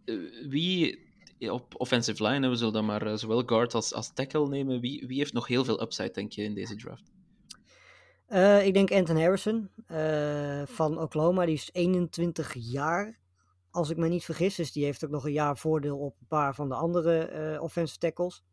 [0.49, 1.05] wie-
[1.39, 5.19] op offensive line, we zullen dan maar zowel guard als, als tackle nemen, wie, wie
[5.19, 7.13] heeft nog heel veel upside, denk je, in deze draft?
[8.27, 11.45] Eh, ik denk Anton Harrison eh, van Oklahoma.
[11.45, 13.19] Die is 21 jaar,
[13.71, 14.55] als ik me niet vergis.
[14.55, 17.63] Dus die heeft ook nog een jaar voordeel op een paar van de andere eh,
[17.63, 18.45] offensive tackles.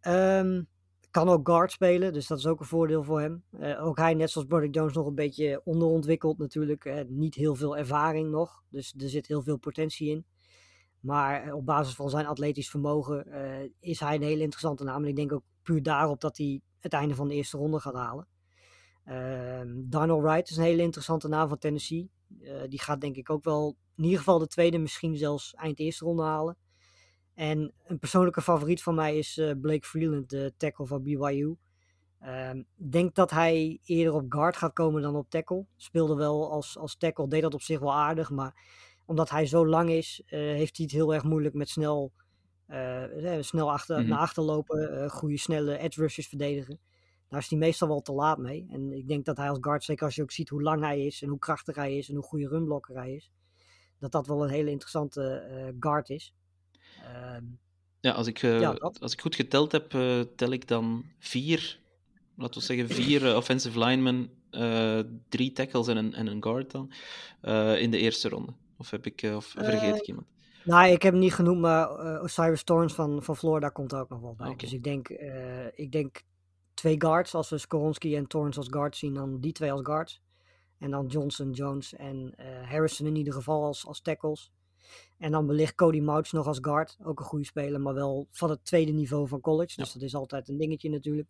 [0.00, 0.62] Ehm,
[1.10, 3.44] kan ook guard spelen, dus dat is ook een voordeel voor hem.
[3.80, 7.04] Ook hij, net zoals Broderick Jones, nog een beetje onderontwikkeld natuurlijk.
[7.08, 10.24] niet heel veel ervaring nog, dus er zit heel veel potentie in.
[11.00, 13.26] Maar op basis van zijn atletisch vermogen
[13.80, 15.02] is hij een hele interessante naam.
[15.02, 17.94] En ik denk ook puur daarop dat hij het einde van de eerste ronde gaat
[17.94, 18.26] halen.
[19.04, 22.10] Ehm Darnell Wright is een hele interessante naam van Tennessee.
[22.42, 25.78] Eh, die gaat denk ik ook wel in ieder geval de tweede, misschien zelfs eind
[25.78, 26.56] eerste ronde halen.
[27.34, 31.56] En een persoonlijke favoriet van mij is eh, Blake Freeland, de tackle van BYU.
[32.20, 35.64] Ehm, Ik denk dat hij eerder op guard gaat komen dan op tackle.
[35.76, 38.30] Speelde wel als, als tackle, deed dat op zich wel aardig.
[38.30, 38.54] Maar
[39.06, 42.12] omdat hij zo lang is, eh, heeft hij het heel erg moeilijk met snel,
[43.40, 44.08] snel achter, Mhm.
[44.08, 45.10] naar achter lopen.
[45.10, 46.78] goede, snelle edge rushers verdedigen.
[47.30, 48.66] Daar is hij meestal wel te laat mee.
[48.70, 51.06] En ik denk dat hij als guard, zeker als je ook ziet hoe lang hij
[51.06, 53.30] is en hoe krachtig hij is en hoe goede runblokker hij is,
[53.98, 56.34] dat dat wel een hele interessante eh, guard is.
[57.02, 57.44] Ehm,
[58.00, 58.70] Ja, als ik, eh, Ja,
[59.00, 61.80] als ik goed geteld heb, eh, tel ik dan vier,
[62.36, 64.30] laten we zeggen, vier offensive linemen,
[65.28, 66.92] drie tackles en een, en een guard dan,
[67.76, 68.52] in de eerste ronde.
[68.78, 70.26] Of, heb ik, of vergeet ik iemand?
[70.64, 74.08] Nou, ik heb hem niet genoemd, maar Osiris Torrance van, van Florida komt er ook
[74.08, 74.48] nog wel bij.
[74.48, 74.56] Oké.
[74.56, 75.08] Dus ik denk,
[75.74, 76.22] ik denk
[76.80, 77.34] twee guards.
[77.34, 80.20] Als we Skoronski en Torrance als guards zien, dan die twee als guards.
[80.78, 84.50] En dan Johnson, Jones en eh, Harrison in ieder geval als, als tackles.
[85.18, 86.96] En dan wellicht Cody Mouch nog als guard.
[87.04, 89.76] Ook een goede speler, maar wel van het tweede niveau van college.
[89.76, 91.28] Dus dat is altijd een dingetje natuurlijk.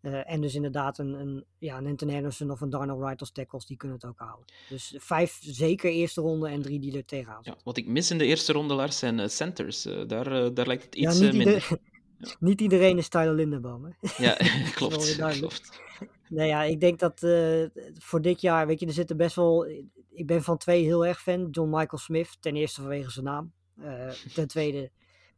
[0.00, 3.32] Eh, en dus inderdaad een, een, ja, een Anton Henderson of een Darnell Wright als
[3.32, 4.44] tackles, die kunnen het ook houden.
[4.68, 8.18] Dus vijf zeker eerste ronde en drie die er tegenaan Ja, wat ik mis in
[8.18, 9.82] de eerste ronde, Lars, zijn eh, centers.
[9.82, 11.54] Daar, daar lijkt het Ja, iets niet, minder.
[11.54, 11.78] ieder-
[12.38, 13.84] niet iedereen is Tyler Lindenboom.
[13.84, 13.90] Hè?
[14.24, 14.36] Ja,
[14.74, 15.16] klopt.
[15.16, 15.80] klopt.
[16.28, 17.64] Nee, ja, ik denk dat eh,
[17.98, 19.66] voor dit jaar, weet je, er zitten best wel.
[20.10, 21.48] Ik ben van twee heel erg fan.
[21.50, 23.52] John Michael Smith, ten eerste vanwege zijn naam.
[23.80, 24.90] Eh, ten tweede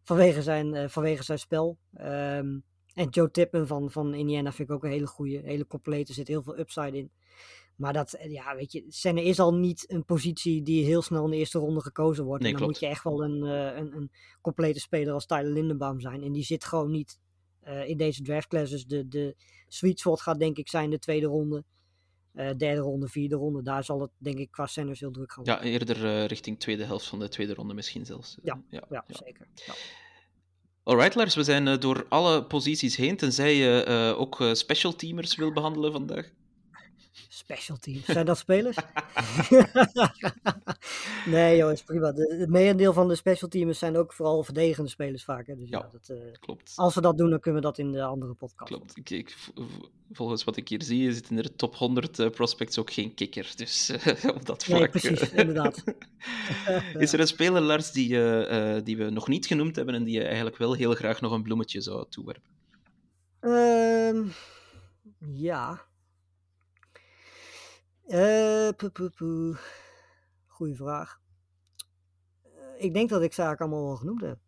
[0.02, 1.78] vanwege zijn, eh, vanwege zijn spel.
[1.94, 2.58] Ehm,
[2.94, 6.08] en Joe Tipman van, van Indiana vind ik ook een hele goede, hele complete.
[6.08, 7.10] Er zit heel veel upside in.
[7.82, 11.24] Maar dat, eh, ja, weet je, center is al niet een positie die heel snel
[11.24, 12.42] in de eerste ronde gekozen wordt.
[12.42, 12.80] Nee, en dan klopt.
[12.80, 14.10] moet je echt wel een, eh, een, een
[14.40, 16.22] complete speler als Tyler Lindenbaum zijn.
[16.22, 17.18] En die zit gewoon niet
[17.60, 18.70] eh, in deze draftclass.
[18.70, 19.36] Dus de, de
[19.68, 21.64] sweet spot gaat denk ik zijn de tweede ronde.
[22.32, 23.62] derde ronde, vierde ronde.
[23.62, 25.64] Daar zal het denk ik qua centers heel druk gaan worden.
[25.64, 28.38] Ja, eerder richting tweede helft van de tweede ronde misschien zelfs.
[28.42, 29.16] Ja, ja, Ja, ja.
[29.24, 29.46] zeker.
[29.54, 29.74] Ja.
[30.82, 35.92] Alright, Lars, we zijn door alle posities heen, tenzij je ook special teamers wil behandelen
[35.92, 36.32] vandaag.
[37.42, 38.04] Special teams.
[38.04, 38.76] Zijn dat spelers?
[41.26, 42.12] nee joh, is prima.
[42.12, 45.46] De, het merendeel van de special teams zijn ook vooral verdedigende spelers vaak.
[45.46, 45.56] Hè?
[45.56, 45.78] Dus ja.
[45.78, 45.88] Ja.
[45.92, 46.72] dat, eh, Klopt.
[46.76, 48.70] als we dat doen, dan kunnen we dat in de andere podcast.
[48.70, 48.96] Klopt.
[48.96, 49.36] Ik, ik,
[50.10, 53.52] volgens wat ik hier zie, zit in de top 100 eh, prospects ook geen kikker.
[53.56, 54.78] Dus eh, op dat vlak.
[54.78, 55.84] Nee, precies, inderdaad.
[56.98, 58.08] Is er een speler, Lars, die,
[58.82, 61.42] die we nog niet genoemd hebben en die je eigenlijk wel heel graag nog een
[61.42, 62.50] bloemetje zou toewerpen?
[63.40, 64.26] Ehm,
[65.18, 65.90] ja.
[69.16, 69.56] Poe.
[70.46, 71.20] Goeie vraag.
[72.42, 74.38] Eh, ik denk dat ik ze allemaal wel genoemd heb.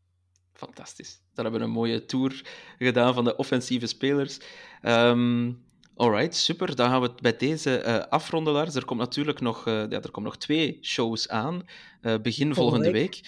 [0.52, 1.22] Fantastisch.
[1.34, 4.40] Dan hebben we een mooie tour gedaan van de offensieve spelers.
[4.82, 5.52] Ehm
[5.96, 6.76] alright, super.
[6.76, 8.74] Dan gaan we het bij deze eh afronden, Lars.
[8.74, 11.62] Er komt natuurlijk nog, eh, ja, er komen nog twee shows aan.
[12.00, 12.94] eh, begin volgende, week.
[12.94, 13.20] week.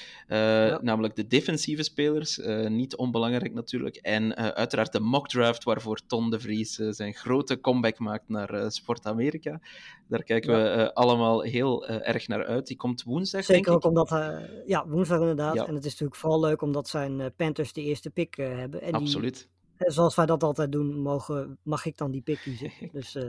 [0.69, 0.79] Ja.
[0.83, 2.41] Namelijk de defensieve spelers.
[2.69, 3.97] niet onbelangrijk natuurlijk.
[3.97, 9.07] En uiteraard de mock draft, waarvoor Ton de Vries zijn grote comeback maakt naar Sport
[9.07, 9.61] Amerika.
[10.09, 10.77] Daar kijken Ja.
[10.77, 12.67] we allemaal heel erg naar uit.
[12.67, 13.89] Die komt woensdag, Zeker denk ook ik.
[13.89, 15.57] omdat, eh, ja, woensdag inderdaad.
[15.57, 18.83] En het is natuurlijk vooral leuk omdat zijn Panthers de eerste pick hebben.
[18.83, 19.49] En Absoluut.
[19.79, 22.71] Zoals wij dat altijd doen, mogen, mag ik dan die pick kiezen.
[22.93, 23.25] Dus eh,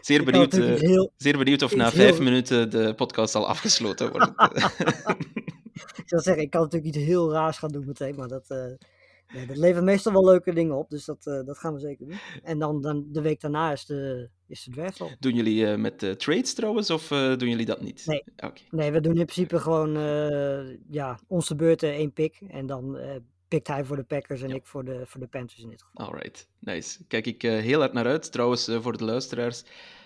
[0.00, 0.54] Zeer kan benieuwd.
[0.54, 4.32] eh, heel, Zeer benieuwd of na heel- vijf minuten de podcast al afgesloten wordt.
[5.96, 8.64] ik zou zeggen, ik kan natuurlijk iets heel raars gaan doen meteen, maar dat, eh,
[9.34, 10.90] nee, dat levert meestal wel leuke dingen op.
[10.90, 12.18] Dus dat, eh, dat gaan we zeker doen.
[12.42, 15.10] En dan, dan de week daarna is de, is de draft al.
[15.18, 18.02] doen jullie eh, met eh, trades trouwens, of eh, doen jullie dat niet?
[18.06, 18.24] Nee.
[18.36, 22.40] Oké, Nee, we doen in principe gewoon eh, ja, onze beurt eh, één pick.
[22.48, 23.16] En dan eh,
[23.50, 24.54] pikt hij voor de Packers en Ja.
[24.54, 26.06] ik voor de, voor de Panthers in dit geval.
[26.06, 26.48] alright.
[26.58, 27.04] Nice.
[27.08, 28.32] Kijk ik eh, heel hard naar uit.
[28.32, 29.62] Trouwens, eh, voor de luisteraars,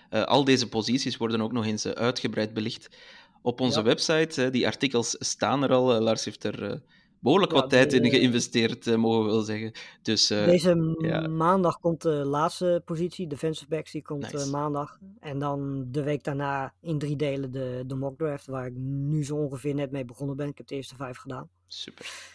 [0.09, 2.97] eh, al deze posities worden ook nog eens uitgebreid belicht
[3.41, 3.85] op onze Ja.
[3.85, 4.49] website.
[4.49, 6.01] die artikels staan er al.
[6.01, 6.77] Lars heeft er eh,
[7.19, 9.71] behoorlijk Ja, wat tijd de- in geïnvesteerd, mogen we wel zeggen.
[10.01, 11.27] Dus Deze ja.
[11.27, 14.49] maandag komt de laatste positie, defensive backs, die komt Nice.
[14.49, 14.97] maandag.
[15.19, 19.23] En dan de week daarna in drie delen de, de mock draft, waar ik nu
[19.25, 20.47] zo ongeveer net mee begonnen ben.
[20.47, 21.49] Ik heb de eerste vijf gedaan.
[21.67, 22.33] super.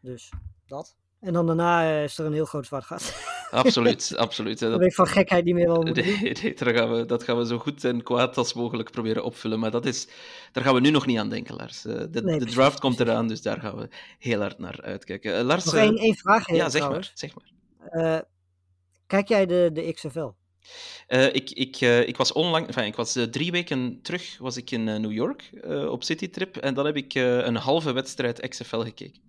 [0.00, 0.32] Dus
[0.66, 0.96] dat.
[1.20, 3.14] En dan daarna eh, is er een heel groot zwart gat.
[3.50, 4.58] Absoluut, absoluut.
[4.58, 6.12] Dat, weet ik van gekheid niet meer wat we moeten doen.
[6.22, 9.24] Nee, nee, daar gaan we, dat gaan we zo goed en kwaad als mogelijk proberen
[9.24, 9.58] opvullen.
[9.58, 10.08] Maar dat is,
[10.52, 11.84] daar gaan we nu nog niet aan denken, Lars.
[11.84, 13.88] Eh, De, de precies, draft komt eraan, dus daar gaan we
[14.18, 15.36] heel hard naar uitkijken.
[15.38, 16.50] Eh, Lars, Nog één, één vraag.
[16.50, 17.06] ja, zeg trouwens.
[17.08, 18.14] maar, zeg maar.
[18.14, 18.20] Eh,
[19.06, 20.28] kijk jij de, de XFL?
[21.06, 24.70] Eh, ik, ik, eh, ik was onlang, enfin, ik was drie weken terug was ik
[24.70, 28.80] in New York eh, op citytrip en dan heb ik eh, een halve wedstrijd XFL
[28.80, 29.20] gekeken.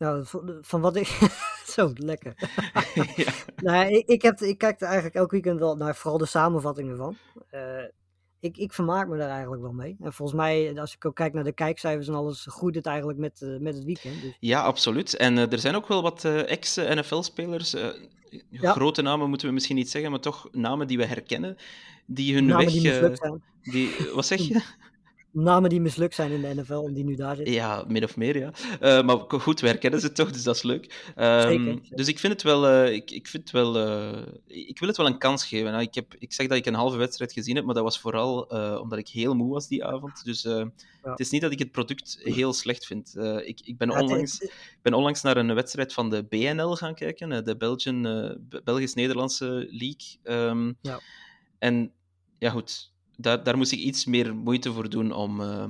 [0.00, 0.24] Nou,
[0.60, 1.06] van, wat ik.
[1.74, 2.34] Zo, lekker.
[3.16, 3.32] ja.
[3.56, 6.96] nou, ik, ik, heb, ik kijk er eigenlijk elk weekend wel naar, vooral de samenvattingen
[6.96, 7.16] van.
[7.50, 7.84] Eh,
[8.40, 9.96] ik, ik vermaak me daar eigenlijk wel mee.
[10.00, 13.18] En volgens mij, als ik ook kijk naar de kijkcijfers en alles, groeit het eigenlijk
[13.18, 14.22] met, eh, met het weekend.
[14.22, 15.16] Dus Ja, absoluut.
[15.16, 17.76] En eh, er zijn ook wel wat ex-NFL-spelers.
[18.50, 18.72] Ja.
[18.72, 21.56] Grote namen moeten we misschien niet zeggen, maar toch namen die we herkennen.
[22.06, 23.18] Die hun namen weg.
[23.18, 24.62] die die, wat zeg je?
[25.32, 27.54] Namen die mislukt zijn in de NFL en die nu daar zitten.
[27.54, 28.52] Ja, min of meer, ja.
[28.80, 31.12] Eh, maar goed, wij herkennen ze toch, dus dat is leuk.
[31.16, 31.96] Ehm, Zeker.
[31.96, 32.66] Dus ik vind het wel...
[32.66, 35.70] eh, ik, ik, vind het wel eh, ik wil het wel een kans geven.
[35.70, 38.00] Nou, ik, heb, ik zeg dat ik een halve wedstrijd gezien heb, maar dat was
[38.00, 38.40] vooral
[38.80, 40.24] omdat ik heel moe was die avond.
[40.24, 40.42] Dus
[41.02, 43.16] het is niet dat ik het product heel slecht vind.
[43.44, 47.44] Ik, ik, ben onlangs, ik ben onlangs naar een wedstrijd van de BNL gaan kijken,
[47.44, 48.02] de Belgian,
[48.64, 50.18] Belgisch-Nederlandse League.
[50.22, 51.00] Ehm, Ja.
[51.58, 51.92] En
[52.38, 52.89] ja, goed,
[53.20, 55.68] daar, daar moest ik iets meer moeite voor doen om, eh,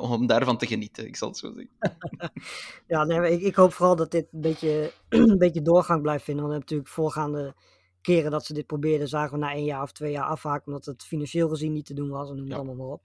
[0.00, 1.70] om, daarvan te genieten, ik zal het zo zeggen.
[2.86, 6.46] Ja, nee, ik, ik hoop vooral dat dit een beetje, een beetje doorgang blijft vinden.
[6.46, 7.54] Want natuurlijk voorgaande
[8.00, 10.84] keren dat ze dit probeerden, zagen we na één jaar of twee jaar afhaken, omdat
[10.84, 12.58] het financieel gezien niet te doen was en noem het Ja.
[12.58, 13.02] allemaal maar op.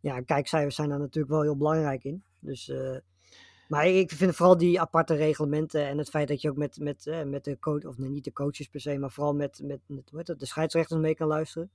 [0.00, 2.22] Ja, kijkcijfers zijn daar natuurlijk wel heel belangrijk in.
[2.40, 2.96] Dus eh,
[3.68, 7.06] Maar ik vind vooral die aparte reglementen en het feit dat je ook met, met,
[7.06, 9.80] eh, met de coach, of nee, niet de coaches per se, maar vooral met, met,
[9.86, 11.70] met dat, de scheidsrechters mee kan luisteren.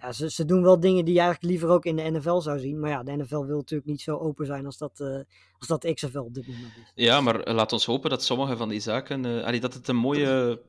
[0.00, 2.58] Ja, ze, ze doen wel dingen die je eigenlijk liever ook in de NFL zou
[2.58, 2.80] zien.
[2.80, 5.20] Maar ja, de NFL wil natuurlijk niet zo open zijn als dat, eh
[5.58, 7.04] als dat XFL op dit moment is.
[7.04, 9.24] Ja, maar eh, laat ons hopen dat sommige van die zaken.
[9.24, 10.60] eh, allee, dat het een mooie.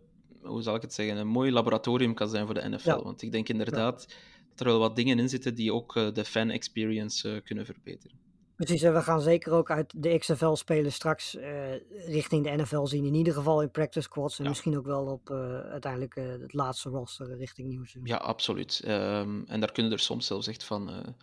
[0.42, 1.18] Hoe zal ik het zeggen?
[1.18, 2.90] Een mooi laboratorium kan zijn voor de NFL.
[2.90, 3.02] Ja.
[3.02, 4.08] Want ik denk inderdaad
[4.50, 8.18] dat er wel wat dingen in zitten die ook de fan-experience eh, kunnen verbeteren.
[8.66, 11.52] Precies, en we gaan zeker ook uit de XFL spelen straks eh,
[12.08, 13.06] richting de NFL zien.
[13.06, 14.50] In ieder geval in practice squads en Ja.
[14.50, 18.06] misschien ook wel op eh, uiteindelijk eh, het laatste roster richting nieuwseizoen.
[18.06, 18.82] Ja, absoluut.
[18.86, 21.16] Ehm, en daar kunnen er soms zelfs echt van,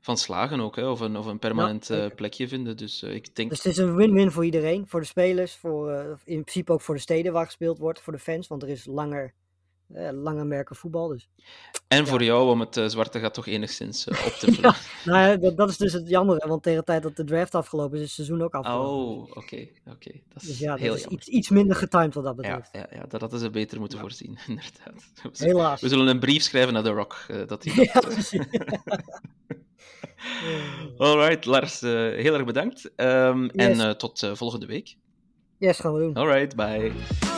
[0.00, 0.88] van slagen ook, hè?
[0.88, 2.76] Of, een, of een permanent plekje vinden.
[2.76, 3.50] Dus ik denk.
[3.50, 4.88] Dus het is een win-win voor iedereen.
[4.88, 5.90] Voor de spelers, voor,
[6.24, 8.46] in principe ook voor de steden waar gespeeld wordt, voor de fans.
[8.48, 9.34] Want er is langer,
[9.94, 11.08] eh, langer merken voetbal.
[11.08, 11.28] Dus.
[11.88, 14.74] En voor jou om het eh, zwarte gat toch enigszins eh, op te vullen.
[15.04, 16.48] Nou ja, dat, dat is dus het jammer.
[16.48, 19.22] Want tegen de tijd dat de draft afgelopen is, is het seizoen ook afgelopen.
[19.22, 19.66] Oh, oké.
[19.90, 20.10] oké.
[20.28, 21.18] Dat is dus ja, heel dat is jammer.
[21.20, 22.68] iets, iets minder getimed wat dat betreft.
[22.72, 24.94] ja, ja, dat hadden ze beter moeten voorzien, inderdaad.
[25.22, 25.80] We zullen- Helaas.
[25.80, 27.26] We zullen een brief schrijven naar The Rock.
[27.46, 28.46] dat hij dat, precies.
[30.98, 32.90] Alright, Lars, heel erg bedankt.
[32.96, 33.94] Ehm, En Yes.
[33.96, 34.96] tot volgende week.
[35.58, 36.14] yes, gaan we doen.
[36.14, 37.37] Alright, bye.